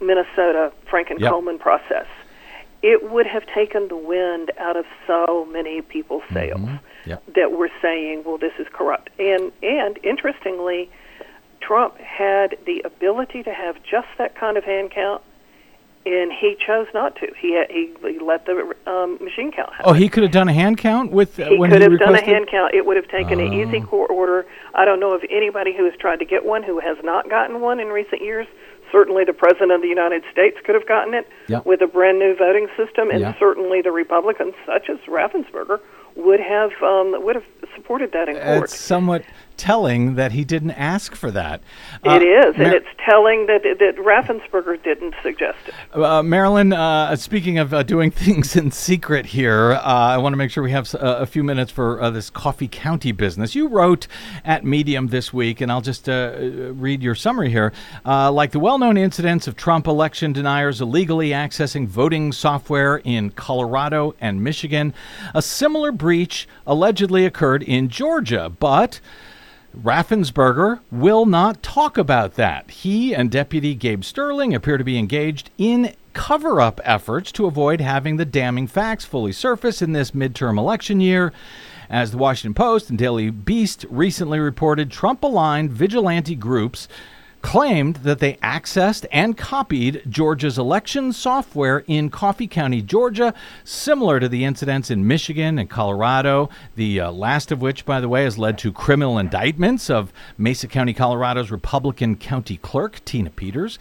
[0.00, 1.30] Minnesota Franken Yep.
[1.30, 2.06] Coleman process.
[2.82, 7.32] It would have taken the wind out of so many people's sails Mm-hmm.
[7.36, 10.90] That were saying, "Well, this is corrupt." And and interestingly,
[11.60, 15.22] Trump had the ability to have just that kind of hand count,
[16.04, 17.28] and he chose not to.
[17.40, 19.84] He had, he, he let the um, machine count happen.
[19.88, 21.98] Oh, he could have done a hand count with uh, He when could he have
[22.00, 22.74] done a hand count.
[22.74, 23.86] It would have taken an easy Oh.
[23.86, 24.44] court order.
[24.74, 27.60] I don't know of anybody who has tried to get one who has not gotten
[27.60, 28.48] one in recent years.
[28.92, 31.60] Certainly, the president of the United States could have gotten it Yeah.
[31.64, 33.34] with a brand new voting system, and Yeah.
[33.38, 35.80] certainly the Republicans, such as Raffensperger,
[36.14, 38.64] would have um, would have supported that in court.
[38.64, 39.22] It's somewhat
[39.56, 41.60] telling that he didn't ask for that.
[42.04, 45.74] it is, and Mar- it's telling that that Raffensperger didn't suggest it.
[45.94, 50.36] Uh, Marilyn, uh, speaking of uh, doing things in secret here, uh, I want to
[50.36, 53.54] make sure we have uh, a few minutes for uh, this Coffee County business.
[53.54, 54.06] You wrote
[54.44, 56.36] at Medium this week, and I'll just uh,
[56.74, 57.72] read your summary here.
[58.04, 63.30] Uh, like the well known incidents of Trump election deniers illegally accessing voting software in
[63.30, 64.94] Colorado and Michigan,
[65.34, 69.00] a similar breach allegedly occurred in Georgia, but.
[69.80, 72.70] Raffensperger will not talk about that.
[72.70, 77.82] He and Deputy Gabe Sterling appear to be engaged in cover up efforts to avoid
[77.82, 81.30] having the damning facts fully surface in this midterm election year.
[81.90, 86.88] As the Washington Post and Daily Beast recently reported, Trump aligned vigilante groups
[87.42, 93.34] claimed that they accessed and copied Georgia's election software in Coffee County, Georgia,
[93.64, 98.08] similar to the incidents in Michigan and Colorado, the uh, last of which, by the
[98.08, 103.78] way, has led to criminal indictments of Mesa County, Colorado's Republican county clerk, Tina Peters.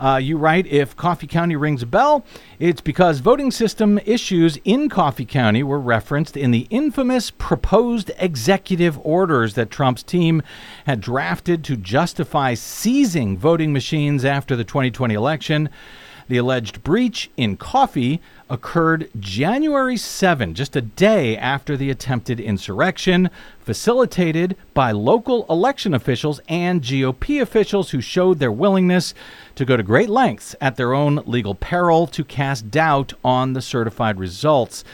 [0.00, 2.24] Uh, you write, if Coffee County rings a bell,
[2.58, 8.98] it's because voting system issues in Coffee County were referenced in the infamous proposed executive
[9.04, 10.42] orders that Trump's team
[10.86, 15.68] had drafted to justify seizing voting machines after the 2020 election.
[16.30, 23.30] The alleged breach in Coffee occurred January 7, just a day after the attempted insurrection,
[23.58, 29.12] facilitated by local election officials and GOP officials who showed their willingness
[29.56, 33.60] to go to great lengths at their own legal peril to cast doubt on the
[33.60, 34.84] certified results.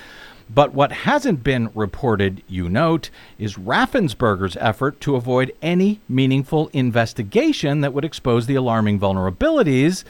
[0.49, 7.83] But what hasn't been reported, you note, is Raffensperger's effort to avoid any meaningful investigation
[7.83, 10.03] that would expose the alarming vulnerabilities,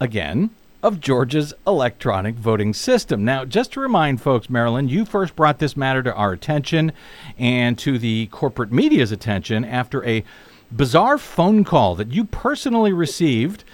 [0.00, 0.48] again,
[0.82, 3.24] of Georgia's electronic voting system.
[3.24, 6.92] Now, just to remind folks, Marilyn, you first brought this matter to our attention
[7.38, 10.24] and to the corporate media's attention after a
[10.72, 13.64] bizarre phone call that you personally received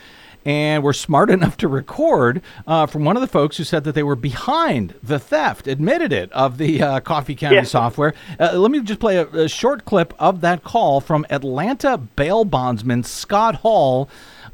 [0.45, 3.95] and were smart enough to record uh, from one of the folks who said that
[3.97, 7.71] they were behind the theft, admitted it, of the uh, Coffee County Yes.
[7.71, 8.15] software.
[8.39, 12.45] Uh, let me just play a, a short clip of that call from Atlanta bail
[12.45, 14.09] bondsman Scott Hall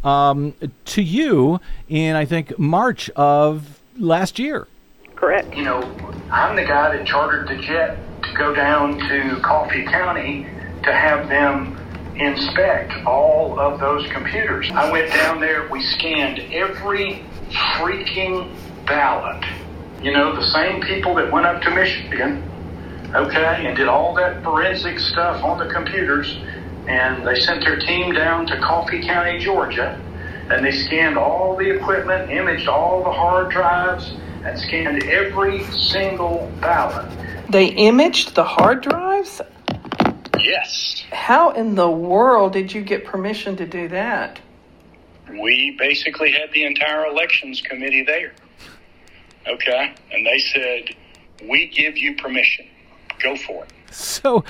[0.05, 0.55] um,
[0.87, 4.67] to you in, I think, March of last year.
[5.15, 5.55] Correct.
[5.55, 5.81] you know,
[6.33, 10.47] I'm the guy that chartered the jet to go down to Coffee County
[10.83, 11.79] to have them
[12.17, 14.71] inspect all of those computers.
[14.73, 17.25] I went down there, we scanned every
[17.77, 18.51] freaking
[18.87, 19.45] ballot.
[20.03, 22.43] You know, the same people that went up to Michigan,
[23.15, 26.39] okay, and did all that forensic stuff on the computers,
[26.87, 30.01] and they sent their team down to Coffee County, Georgia,
[30.51, 34.15] and they scanned all the equipment, imaged all the hard drives,
[34.45, 37.09] and scanned every single ballot.
[37.49, 39.41] They imaged the hard drives?
[40.39, 41.05] Yes.
[41.13, 44.41] How in the world did you get permission to do that?
[45.29, 48.33] We basically had the entire elections committee there.
[49.47, 49.95] Okay?
[50.11, 50.97] And they said,
[51.49, 52.67] we give you permission.
[53.23, 53.73] Go for it.
[53.93, 54.45] So,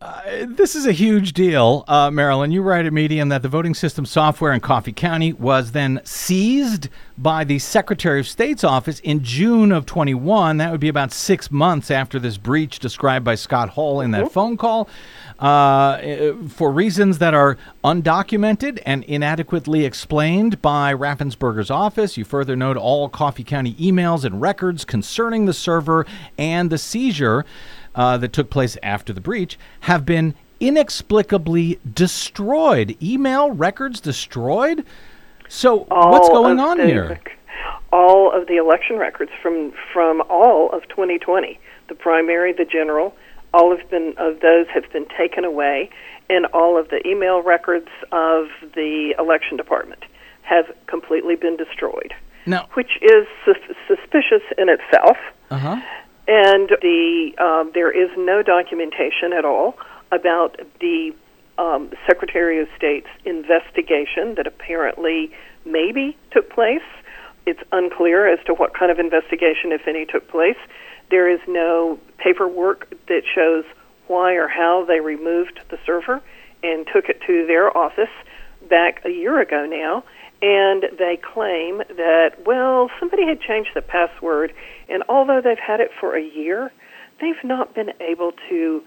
[0.00, 2.50] uh, this is a huge deal, uh, Marilyn.
[2.50, 6.88] You write at Medium that the voting system software in Coffee County was then seized
[7.16, 10.58] by the Secretary of State's office in June of 21.
[10.58, 14.32] That would be about six months after this breach described by Scott Hall in that
[14.32, 14.88] phone call.
[15.38, 22.76] Uh, for reasons that are undocumented and inadequately explained by Raffensperger's office, you further note
[22.76, 26.06] all Coffee County emails and records concerning the server
[26.38, 27.44] and the seizure
[27.96, 32.96] uh, that took place after the breach have been inexplicably destroyed.
[33.02, 34.84] Email records destroyed.
[35.48, 37.20] So what's All going of on the- here?
[37.92, 43.14] all of the election records from from all of 2020, the primary, the general,
[43.54, 45.88] all have been of those have been taken away,
[46.28, 50.04] and all of the email records of the election department
[50.42, 52.12] have completely been destroyed,
[52.44, 55.16] Now, which is sus- suspicious in itself.
[55.50, 55.76] uh huh.
[56.28, 59.76] And the um, there is no documentation at all
[60.10, 61.12] about the
[61.58, 65.30] um, Secretary of State's investigation that apparently
[65.64, 66.84] maybe took place.
[67.46, 70.56] It's unclear as to what kind of investigation, if any, took place.
[71.10, 73.64] There is no paperwork that shows
[74.08, 76.20] why or how they removed the server
[76.62, 78.10] and took it to their office
[78.68, 80.02] back a year ago now.
[80.46, 84.52] And they claim that, well, somebody had changed the password,
[84.88, 86.70] and although they've had it for a year,
[87.20, 88.84] they've not been able to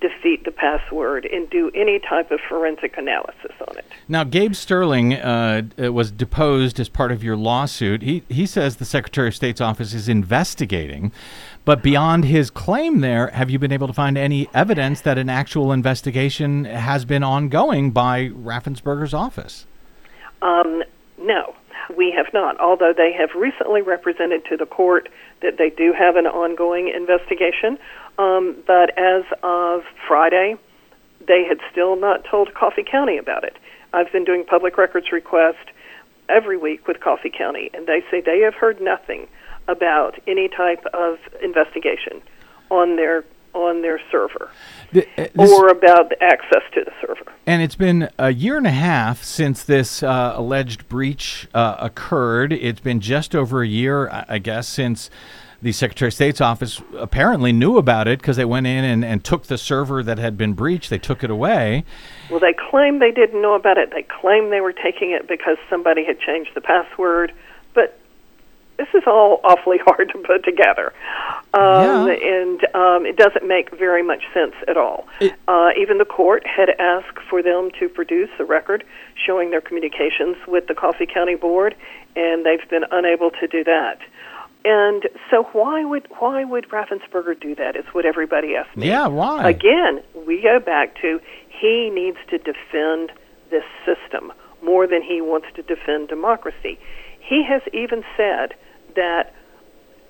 [0.00, 3.84] defeat the password and do any type of forensic analysis on it.
[4.06, 8.02] Now, Gabe Sterling uh, was deposed as part of your lawsuit.
[8.02, 11.10] He he says the Secretary of State's office is investigating,
[11.64, 15.28] but beyond his claim, there have you been able to find any evidence that an
[15.28, 19.66] actual investigation has been ongoing by Raffensperger's office?
[20.40, 20.84] Um,
[21.20, 21.54] no,
[21.96, 22.58] we have not.
[22.60, 25.08] Although they have recently represented to the court
[25.42, 27.78] that they do have an ongoing investigation,
[28.18, 30.56] um, but as of Friday,
[31.26, 33.56] they had still not told Coffee County about it.
[33.92, 35.68] I've been doing public records requests
[36.28, 39.26] every week with Coffee County, and they say they have heard nothing
[39.68, 42.22] about any type of investigation
[42.70, 44.50] on their on their server
[44.92, 47.32] Th- uh, this- or about the access to the server.
[47.46, 52.52] And it's been a year and a half since this uh, alleged breach uh, occurred.
[52.52, 55.10] It's been just over a year, I I guess, since
[55.62, 59.22] the Secretary of State's office apparently knew about it because they went in and, and
[59.22, 60.88] took the server that had been breached.
[60.88, 61.84] They took it away.
[62.30, 63.90] Well, they claim they didn't know about it.
[63.92, 67.32] They claim they were taking it because somebody had changed the password.
[67.74, 67.99] But
[68.80, 70.92] this is all awfully hard to put together.
[71.52, 72.40] Um, Yeah.
[72.40, 75.06] And um, it doesn't make very much sense at all.
[75.48, 78.82] uh, even the court had asked for them to produce a record
[79.26, 81.74] showing their communications with the Coffee County Board,
[82.16, 83.98] and they've been unable to do that.
[84.64, 87.76] And so, why would why would Raffensperger do that?
[87.76, 88.88] Is what everybody asks me.
[88.88, 89.48] Yeah, why?
[89.48, 91.18] Again, we go back to
[91.48, 93.10] he needs to defend
[93.50, 96.78] this system more than he wants to defend democracy.
[97.30, 98.54] He has even said
[98.96, 99.34] that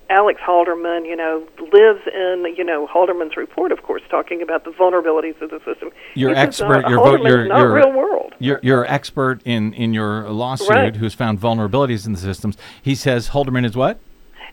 [0.09, 4.71] Alex Halderman, you know, lives in, you know, Halderman's report, of course, talking about the
[4.71, 5.89] vulnerabilities of the system.
[6.15, 8.33] Your expert, uh, your vote, your not your real world.
[8.39, 10.95] Your your expert in in your lawsuit, Right.
[10.95, 12.57] who's found vulnerabilities in the systems.
[12.81, 13.99] He says Halderman is what?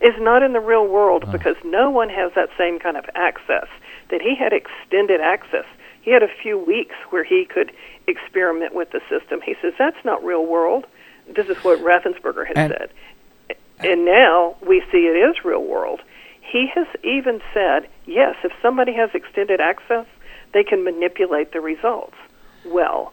[0.00, 3.66] is not in the real world because no one has that same kind of access.
[4.10, 5.64] That he had extended access.
[6.02, 7.72] He had a few weeks where he could
[8.06, 9.40] experiment with the system.
[9.44, 10.86] He says that's not real world.
[11.34, 12.90] This is what Raffensperger has And- said.
[13.80, 16.00] And now we see it is real world.
[16.40, 20.06] He has even said, yes, if somebody has extended access,
[20.54, 22.16] they can manipulate the results.
[22.64, 23.12] Well,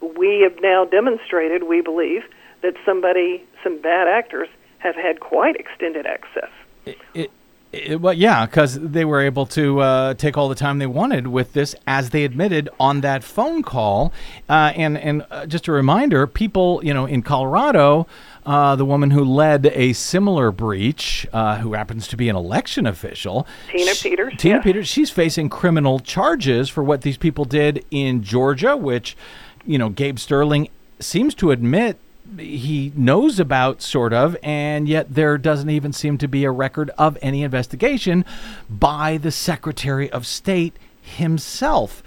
[0.00, 2.22] we have now demonstrated, we believe,
[2.62, 6.50] that somebody, some bad actors, have had quite extended access.
[6.84, 7.30] It,
[7.72, 11.26] it, well, yeah, because they were able to uh, take all the time they wanted
[11.28, 14.12] with this, as they admitted on that phone call.
[14.48, 18.06] Uh, and and uh, just a reminder, people, you know, in Colorado,
[18.48, 22.86] uh, the woman who led a similar breach, uh, who happens to be an election
[22.86, 24.64] official, Tina sh- Peters, Tina yes.
[24.64, 29.18] Peters, she's facing criminal charges for what these people did in Georgia, which,
[29.66, 31.98] you know, Gabe Sterling seems to admit
[32.38, 36.90] he knows about, sort of, and yet there doesn't even seem to be a record
[36.96, 38.24] of any investigation
[38.70, 42.02] by the Secretary of State himself.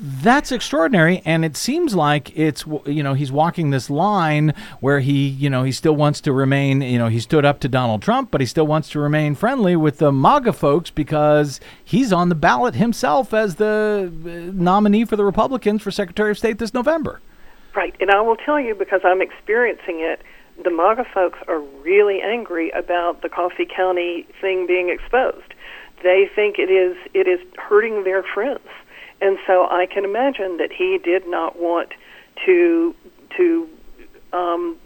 [0.00, 5.26] That's extraordinary, and it seems like it's you know he's walking this line where he
[5.26, 8.30] you know he still wants to remain you know he stood up to Donald Trump,
[8.30, 12.36] but he still wants to remain friendly with the MAGA folks because he's on the
[12.36, 17.20] ballot himself as the uh, nominee for the Republicans for Secretary of State this November.
[17.74, 20.22] Right, and I will tell you because I'm experiencing it.
[20.62, 25.54] The MAGA folks are really angry about the Coffee County thing being exposed.
[26.04, 28.60] They think it is it is hurting their friends,
[29.20, 31.92] and so I can imagine that he did not want
[32.46, 32.94] to
[33.36, 33.68] to
[34.32, 34.76] um,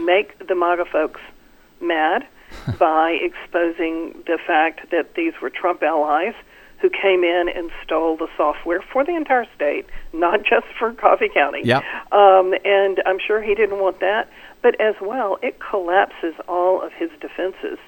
[0.00, 1.20] make the MAGA folks
[1.80, 2.26] mad
[2.78, 6.34] by exposing the fact that these were Trump allies
[6.80, 11.28] who came in and stole the software for the entire state, not just for Coffee
[11.28, 11.62] County.
[11.64, 11.82] Yep.
[12.12, 14.30] Um, and I'm sure he didn't want that.
[14.62, 17.78] But as well, it collapses all of his defenses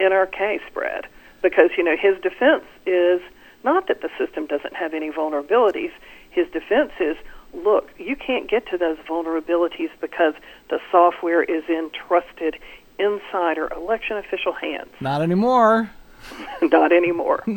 [0.00, 1.06] in our case, Brad,
[1.42, 3.20] because, you know, his defense is
[3.64, 5.92] not that the system doesn't have any vulnerabilities.
[6.30, 7.16] His defense is,
[7.52, 10.34] look, you can't get to those vulnerabilities because
[10.68, 12.56] the software is entrusted
[12.98, 14.90] insider election official hands.
[15.00, 15.90] Not anymore.
[16.62, 17.44] Not anymore.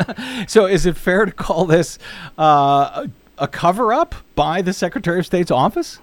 [0.48, 1.98] So, is it fair to call this
[2.38, 6.00] uh, a cover up by the Secretary of State's office?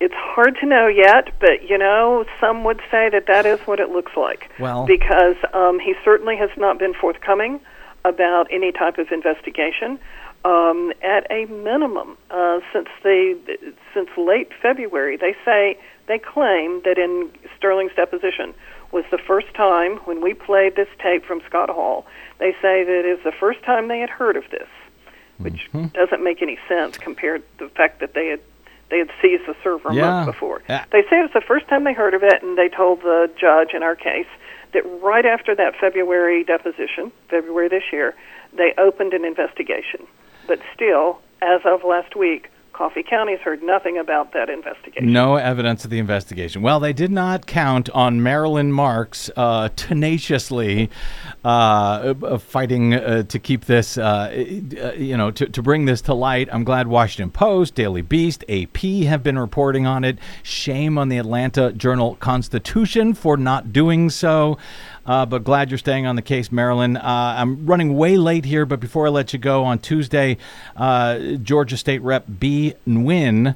[0.00, 3.80] It's hard to know yet, but you know, some would say that that is what
[3.80, 4.50] it looks like.
[4.58, 7.60] Well- because um, he certainly has not been forthcoming
[8.06, 9.98] about any type of investigation.
[10.44, 13.34] Um, at a minimum, uh, since they
[13.92, 15.76] since late February, they say
[16.06, 18.54] they claim that in Sterling's deposition
[18.92, 22.06] was the first time when we played this tape from Scott Hall.
[22.38, 24.68] They say that it is the first time they had heard of this,
[25.38, 28.40] which doesn't make any sense compared to the fact that they had
[28.88, 30.02] they had seized the server Yeah.
[30.02, 30.62] months before.
[30.68, 30.84] Yeah.
[30.92, 33.28] They say it was the first time they heard of it, and they told the
[33.36, 34.28] judge in our case
[34.76, 38.14] that right after that February deposition, February this year,
[38.52, 40.06] they opened an investigation.
[40.46, 45.10] But still, as of last week, Coffee County's heard nothing about that investigation.
[45.10, 46.60] No evidence of the investigation.
[46.60, 50.90] Well, they did not count on Marilyn Marks uh, tenaciously
[51.42, 54.02] uh, uh, fighting uh, to keep this, uh,
[54.82, 56.50] uh, you know, to, to bring this to light.
[56.52, 60.18] I'm glad Washington Post, Daily Beast, AP have been reporting on it.
[60.42, 64.58] Shame on the Atlanta Journal Constitution for not doing so.
[65.06, 66.96] Uh, but glad you're staying on the case, Marilyn.
[66.96, 70.36] Uh, I'm running way late here, but before I let you go, on Tuesday,
[70.76, 73.54] uh, Georgia State Rep Bee Nguyen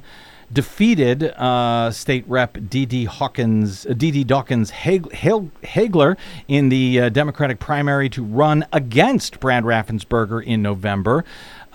[0.53, 3.05] defeated uh, State Rep D.D.
[3.05, 4.23] Hawkins, uh, D.D.
[4.25, 10.61] Dawkins Hag- Hag- Haigler in the uh, Democratic primary to run against Brad Raffensperger in
[10.61, 11.23] November.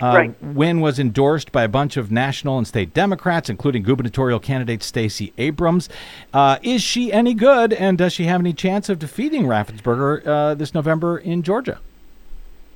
[0.01, 0.45] Uh, Right.
[0.55, 5.33] Nguyen was endorsed by a bunch of national and state Democrats, including gubernatorial candidate Stacey
[5.39, 5.89] Abrams.
[6.35, 10.55] Uh, is she any good, and does she have any chance of defeating Raffensperger uh,
[10.55, 11.79] this November in Georgia?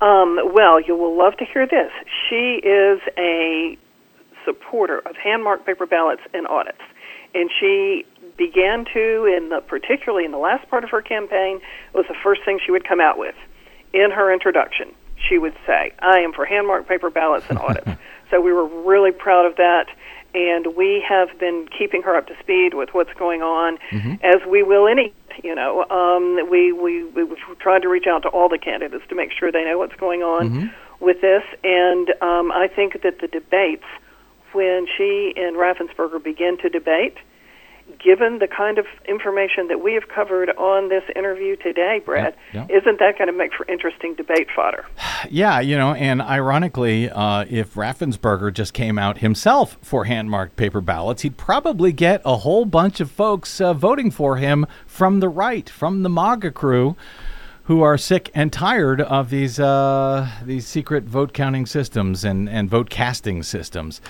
[0.01, 1.91] Um, well, you will love to hear this.
[2.27, 3.77] She is a
[4.43, 6.81] supporter of hand-marked paper ballots and audits,
[7.35, 8.03] and she
[8.35, 11.61] began to, in the particularly in the last part of her campaign,
[11.93, 13.35] was the first thing she would come out with
[13.93, 14.91] in her introduction.
[15.27, 17.89] She would say, "I am for hand-marked paper ballots and audits."
[18.29, 19.87] so we were really proud of that.
[20.33, 23.77] And we have been keeping her up to speed with what's going on,
[24.23, 25.13] as we will any.
[25.43, 29.03] You know, um, we, we we we've tried to reach out to all the candidates
[29.09, 30.47] to make sure they know what's going on
[31.01, 31.43] with this.
[31.65, 33.83] And um, I think that the debates,
[34.53, 37.17] when she and Raffensperger begin to debate,
[38.03, 42.65] given the kind of information that we have covered on this interview today, Brad, yeah.
[42.69, 44.85] isn't that going to make for interesting debate fodder?
[45.29, 50.81] Yeah, you know, and ironically, uh, if Raffensperger just came out himself for hand-marked paper
[50.81, 55.29] ballots, he'd probably get a whole bunch of folks uh, voting for him from the
[55.29, 56.95] right, from the MAGA crew,
[57.65, 62.69] who are sick and tired of these uh, these secret vote counting systems and, and
[62.69, 64.01] vote casting systems.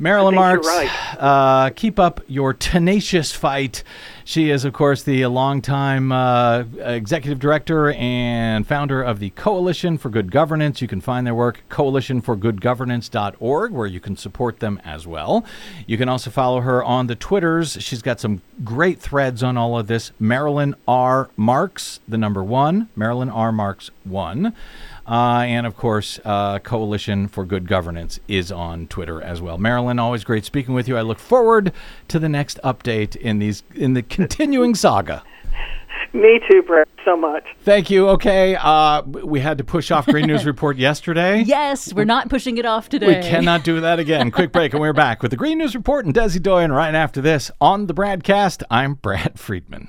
[0.00, 0.88] Marilyn Marks, you're
[1.18, 3.82] uh, keep up your tenacious fight.
[4.24, 10.08] She is, of course, the longtime uh, executive director and founder of the Coalition for
[10.08, 10.80] Good Governance.
[10.80, 15.44] You can find their work coalitionforgoodgovernance.org, where you can support them as well.
[15.86, 17.76] You can also follow her on the Twitters.
[17.80, 20.12] She's got some great threads on all of this.
[20.20, 21.28] Marilyn R.
[21.36, 23.50] Marks, the number one, Marilyn R.
[23.50, 24.54] Marks one.
[25.08, 29.56] Uh, and of course, uh, Coalition for Good Governance is on Twitter as well.
[29.56, 30.98] Marilyn, always great speaking with you.
[30.98, 31.72] I look forward
[32.08, 35.22] to the next update in these in the continuing saga.
[36.12, 37.44] Me too, Brad, so much.
[37.62, 38.08] Thank you.
[38.10, 41.42] Okay, uh, we had to push off Green News Report yesterday.
[41.42, 43.06] Yes, we're not pushing it off today.
[43.20, 44.30] We cannot do that again.
[44.30, 47.20] Quick break, and we're back with the Green News Report and Desi Doyen right after
[47.20, 48.62] this on the BradCast.
[48.70, 49.88] I'm Brad Friedman.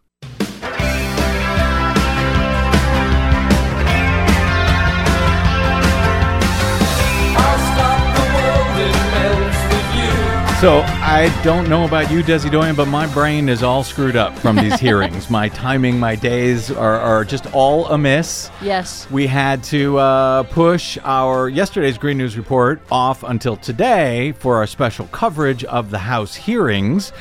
[10.61, 14.37] So I don't know about you, Desi Doyen, but my brain is all screwed up
[14.37, 15.27] from these hearings.
[15.27, 18.51] My timing, my days are, are just all amiss.
[18.61, 19.09] Yes.
[19.09, 24.67] We had to uh, push our yesterday's Green News Report off until today for our
[24.67, 27.11] special coverage of the House hearings.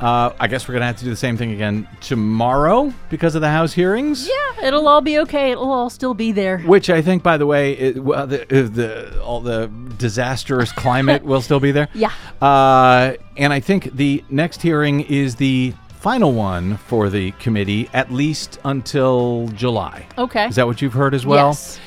[0.00, 3.34] Uh, I guess we're going to have to do the same thing again tomorrow because
[3.34, 4.26] of the House hearings.
[4.26, 5.50] Yeah, it'll all be okay.
[5.50, 6.58] It'll all still be there.
[6.60, 11.42] Which I think, by the way, it, well, the, the all the disastrous climate will
[11.42, 11.88] still be there.
[11.92, 12.12] Yeah.
[12.40, 18.10] Uh, and I think the next hearing is the final one for the committee, at
[18.10, 20.06] least until July.
[20.16, 20.46] Okay.
[20.46, 21.48] Is that what you've heard as well?
[21.48, 21.78] Yes.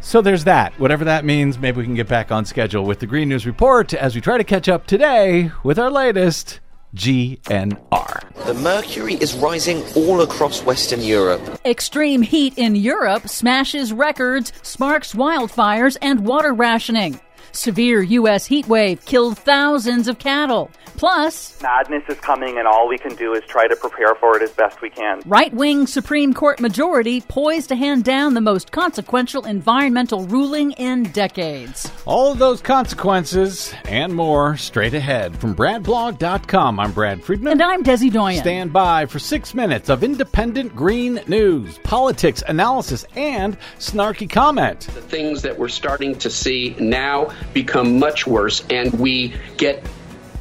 [0.00, 0.72] So there's that.
[0.80, 3.94] Whatever that means, maybe we can get back on schedule with the Green News Report
[3.94, 6.60] as we try to catch up today with our latest
[6.96, 8.46] GNR.
[8.46, 11.42] The mercury is rising all across Western Europe.
[11.64, 17.20] Extreme heat in Europe smashes records, sparks wildfires, and water rationing.
[17.56, 18.46] Severe U.S.
[18.46, 20.70] heat wave killed thousands of cattle.
[20.96, 24.42] Plus, Madness is coming, and all we can do is try to prepare for it
[24.42, 25.20] as best we can.
[25.26, 31.02] right wing Supreme Court majority poised to hand down the most consequential environmental ruling in
[31.12, 31.90] decades.
[32.06, 36.80] All of those consequences and more straight ahead from BradBlog.com.
[36.80, 37.52] I'm Brad Friedman.
[37.52, 38.40] And I'm Desi Doyen.
[38.40, 44.80] Stand by for six minutes of independent green news, politics, analysis, and snarky comment.
[44.80, 49.84] The things that we're starting to see now become much worse, and we get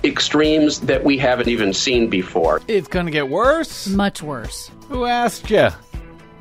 [0.04, 2.62] extremes that we haven't even seen before.
[2.68, 3.88] It's going to get worse?
[3.88, 4.72] Much worse.
[4.88, 5.70] Who asked you?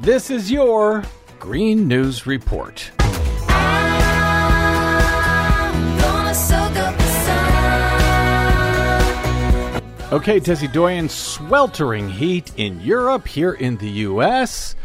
[0.00, 1.02] This is your
[1.38, 2.90] Green News Report.
[10.12, 14.76] Okay, Desi Doyen, sweltering heat in Europe, here in the U.S.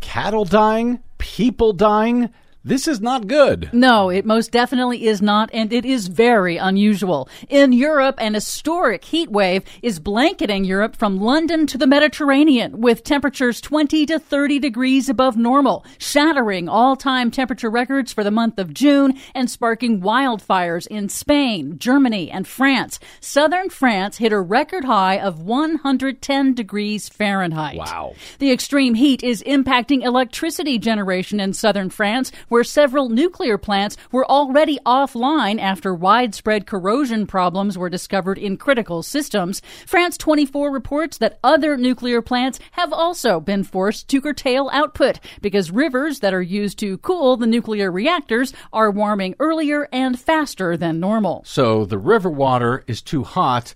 [0.00, 2.28] Cattle dying, people dying.
[2.68, 3.70] This is not good.
[3.72, 7.26] No, it most definitely is not, and it is very unusual.
[7.48, 13.04] In Europe, an historic heat wave is blanketing Europe from London to the Mediterranean, with
[13.04, 18.58] temperatures 20 to 30 degrees above normal, shattering all time temperature records for the month
[18.58, 23.00] of June and sparking wildfires in Spain, Germany, and France.
[23.18, 27.78] Southern France hit a record high of 110 degrees Fahrenheit.
[27.78, 28.14] Wow.
[28.40, 34.24] The extreme heat is impacting electricity generation in southern France, where several nuclear plants were
[34.30, 39.62] already offline after widespread corrosion problems were discovered in critical systems.
[39.86, 45.70] France 24 reports that other nuclear plants have also been forced to curtail output because
[45.70, 51.00] rivers that are used to cool the nuclear reactors are warming earlier and faster than
[51.00, 51.42] normal.
[51.44, 53.74] So the river water is too hot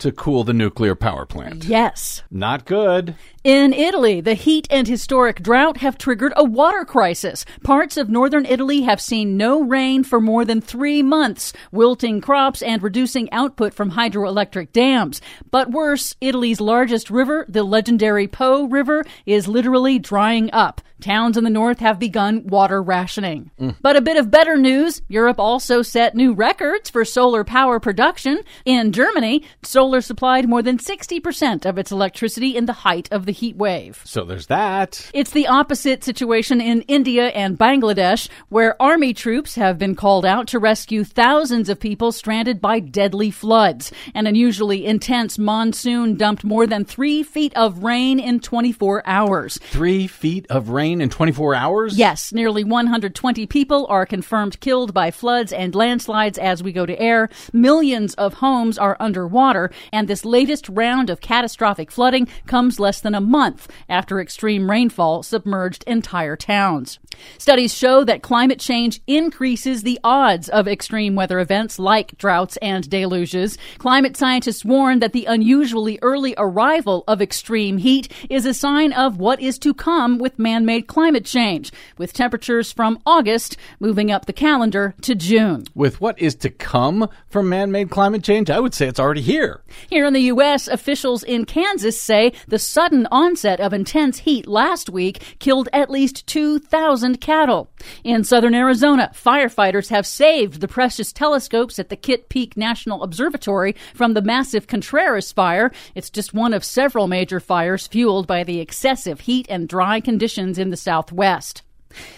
[0.00, 1.64] to cool the nuclear power plant.
[1.64, 2.22] Yes.
[2.30, 3.14] Not good.
[3.42, 7.46] In Italy, the heat and historic drought have triggered a water crisis.
[7.64, 12.60] Parts of northern Italy have seen no rain for more than three months, wilting crops
[12.60, 15.22] and reducing output from hydroelectric dams.
[15.50, 20.82] But worse, Italy's largest river, the legendary Po River, is literally drying up.
[21.00, 23.50] Towns in the north have begun water rationing.
[23.58, 23.76] Mm.
[23.80, 28.42] But a bit of better news Europe also set new records for solar power production.
[28.64, 33.29] In Germany, solar supplied more than 60% of its electricity in the height of the
[33.32, 34.00] heat wave.
[34.04, 35.10] So there's that.
[35.14, 40.48] It's the opposite situation in India and Bangladesh, where army troops have been called out
[40.48, 43.92] to rescue thousands of people stranded by deadly floods.
[44.14, 49.58] An unusually intense monsoon dumped more than three feet of rain in 24 hours.
[49.62, 51.96] Three feet of rain in 24 hours?
[51.96, 56.98] Yes, nearly 120 people are confirmed killed by floods and landslides as we go to
[57.00, 57.28] air.
[57.52, 63.14] Millions of homes are underwater, and this latest round of catastrophic flooding comes less than
[63.14, 66.98] a month after extreme rainfall submerged entire towns.
[67.38, 72.88] Studies show that climate change increases the odds of extreme weather events like droughts and
[72.88, 73.58] deluges.
[73.78, 79.18] Climate scientists warn that the unusually early arrival of extreme heat is a sign of
[79.18, 84.26] what is to come with man made climate change, with temperatures from August moving up
[84.26, 85.64] the calendar to June.
[85.74, 89.22] With what is to come from man made climate change, I would say it's already
[89.22, 89.62] here.
[89.88, 94.88] Here in the U.S., officials in Kansas say the sudden onset of intense heat last
[94.88, 97.70] week killed at least 2,000 cattle.
[98.04, 103.74] In southern Arizona, firefighters have saved the precious telescopes at the Kitt Peak National Observatory
[103.94, 105.70] from the massive Contreras fire.
[105.94, 110.58] It's just one of several major fires fueled by the excessive heat and dry conditions
[110.58, 111.62] in the southwest.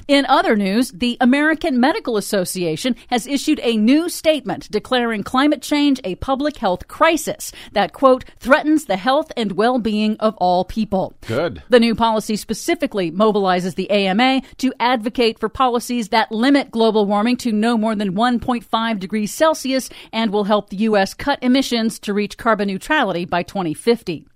[0.09, 6.01] In other news, the American Medical Association has issued a new statement declaring climate change
[6.05, 11.15] a public health crisis that, quote, threatens the health and well being of all people.
[11.27, 11.63] Good.
[11.69, 17.37] The new policy specifically mobilizes the AMA to advocate for policies that limit global warming
[17.39, 21.15] to no more than 1.5 degrees Celsius and will help the U.S.
[21.15, 24.27] cut emissions to reach carbon neutrality by 2050.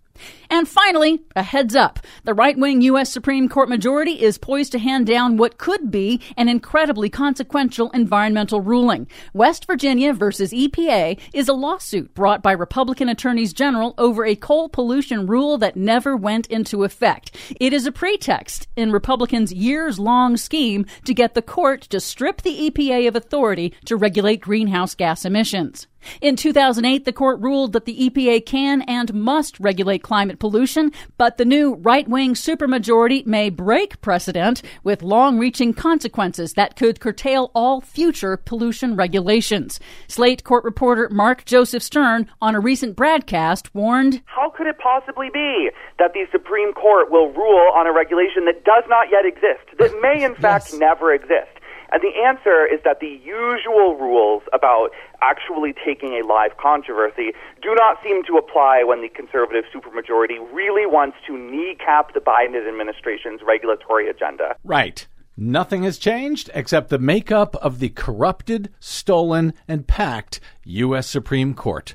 [0.50, 1.98] And finally, a heads up.
[2.24, 3.10] The right wing U.S.
[3.10, 8.60] Supreme Court majority is poised to hand down what could be an incredibly consequential environmental
[8.60, 9.08] ruling.
[9.32, 14.68] West Virginia versus EPA is a lawsuit brought by Republican attorneys general over a coal
[14.68, 17.36] pollution rule that never went into effect.
[17.60, 22.42] It is a pretext in Republicans' years long scheme to get the court to strip
[22.42, 25.86] the EPA of authority to regulate greenhouse gas emissions.
[26.20, 31.36] In 2008, the court ruled that the EPA can and must regulate climate pollution, but
[31.36, 37.50] the new right wing supermajority may break precedent with long reaching consequences that could curtail
[37.54, 39.80] all future pollution regulations.
[40.08, 45.30] Slate court reporter Mark Joseph Stern on a recent broadcast warned How could it possibly
[45.32, 49.66] be that the Supreme Court will rule on a regulation that does not yet exist,
[49.78, 51.55] that may in fact never exist?
[51.92, 54.90] And the answer is that the usual rules about
[55.22, 57.32] actually taking a live controversy
[57.62, 62.56] do not seem to apply when the conservative supermajority really wants to kneecap the Biden
[62.66, 64.56] administration's regulatory agenda.
[64.64, 65.06] Right.
[65.36, 71.06] Nothing has changed except the makeup of the corrupted, stolen, and packed U.S.
[71.06, 71.94] Supreme Court.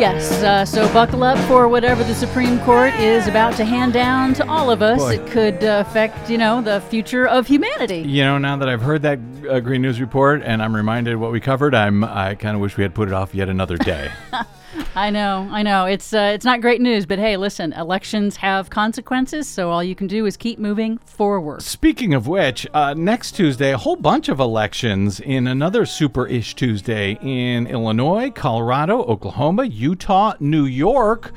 [0.00, 4.32] Yes, uh, so buckle up for whatever the Supreme Court is about to hand down
[4.32, 4.98] to all of us.
[4.98, 5.16] Boy.
[5.16, 7.98] It could uh, affect, you know, the future of humanity.
[7.98, 11.32] You know, now that I've heard that uh, Green News Report and I'm reminded what
[11.32, 14.10] we covered, I'm I kind of wish we had put it off yet another day.
[14.94, 15.86] I know, I know.
[15.86, 19.94] It's uh, it's not great news, but hey, listen, elections have consequences, so all you
[19.94, 21.62] can do is keep moving forward.
[21.62, 26.54] Speaking of which, uh, next Tuesday, a whole bunch of elections in another super ish
[26.54, 31.32] Tuesday in Illinois, Colorado, Oklahoma, Utah, New York.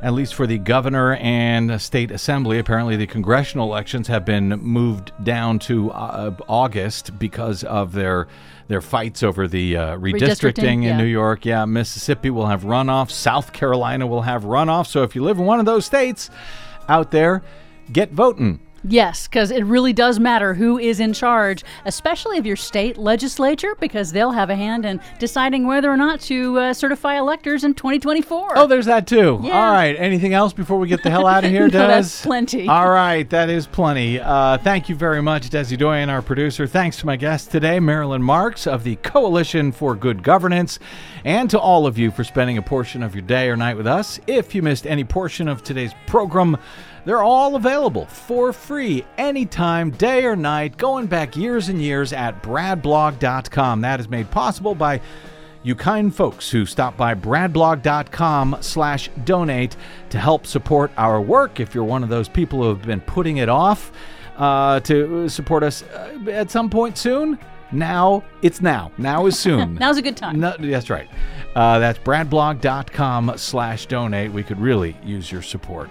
[0.00, 2.60] At least for the governor and state assembly.
[2.60, 8.28] Apparently, the congressional elections have been moved down to uh, August because of their
[8.68, 10.96] their fights over the uh, redistricting, Redistricting, in yeah.
[10.98, 11.44] New York.
[11.44, 13.10] Yeah, Mississippi will have runoff.
[13.10, 14.86] South Carolina will have runoff.
[14.86, 16.30] So if you live in one of those states
[16.88, 17.42] out there,
[17.92, 18.60] get voting.
[18.84, 23.74] Yes, because it really does matter who is in charge, especially of your state legislature,
[23.80, 27.74] because they'll have a hand in deciding whether or not to uh, certify electors in
[27.74, 28.52] 2024.
[28.56, 29.40] Oh, there's that too.
[29.42, 29.58] Yeah.
[29.66, 29.96] All right.
[29.98, 31.78] Anything else before we get the hell out of here, No, Des?
[31.88, 32.68] that's plenty.
[32.68, 33.28] All right.
[33.28, 34.20] That is plenty.
[34.20, 36.66] Uh, thank you very much, Desi Doyen, our producer.
[36.66, 40.78] Thanks to my guest today, Marilyn Marks of the Coalition for Good Governance,
[41.24, 43.86] and to all of you for spending a portion of your day or night with
[43.86, 44.20] us.
[44.26, 46.56] If you missed any portion of today's program,
[47.08, 52.42] they're all available for free anytime, day or night, going back years and years at
[52.42, 53.80] bradblog.com.
[53.80, 55.00] That is made possible by
[55.62, 59.74] you kind folks who stop by bradblog.com slash donate
[60.10, 61.60] to help support our work.
[61.60, 63.90] If you're one of those people who have been putting it off
[64.36, 67.38] uh, to support us uh, at some point soon,
[67.72, 68.92] now it's now.
[68.98, 69.74] Now is soon.
[69.80, 70.40] Now's a good time.
[70.40, 71.08] No, that's right.
[71.54, 74.30] Uh, that's bradblog.com slash donate.
[74.30, 75.88] We could really use your support.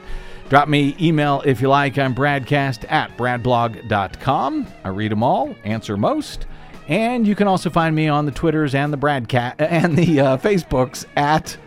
[0.49, 1.97] Drop me email if you like.
[1.97, 4.67] I'm bradcast at bradblog.com.
[4.83, 6.47] I read them all, answer most.
[6.87, 10.37] And you can also find me on the Twitters and the Bradcat and the uh,
[10.37, 11.57] Facebooks at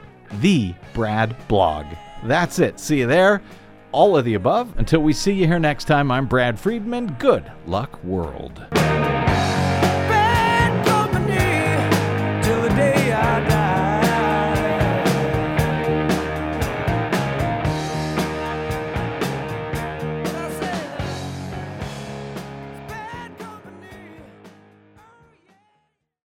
[0.41, 1.87] the Brad Blog.
[2.25, 2.81] That's it.
[2.81, 3.43] See you there.
[3.93, 4.79] All of the above.
[4.79, 7.17] Until we see you here next time, I'm Brad Friedman.
[7.19, 8.65] Good luck, world.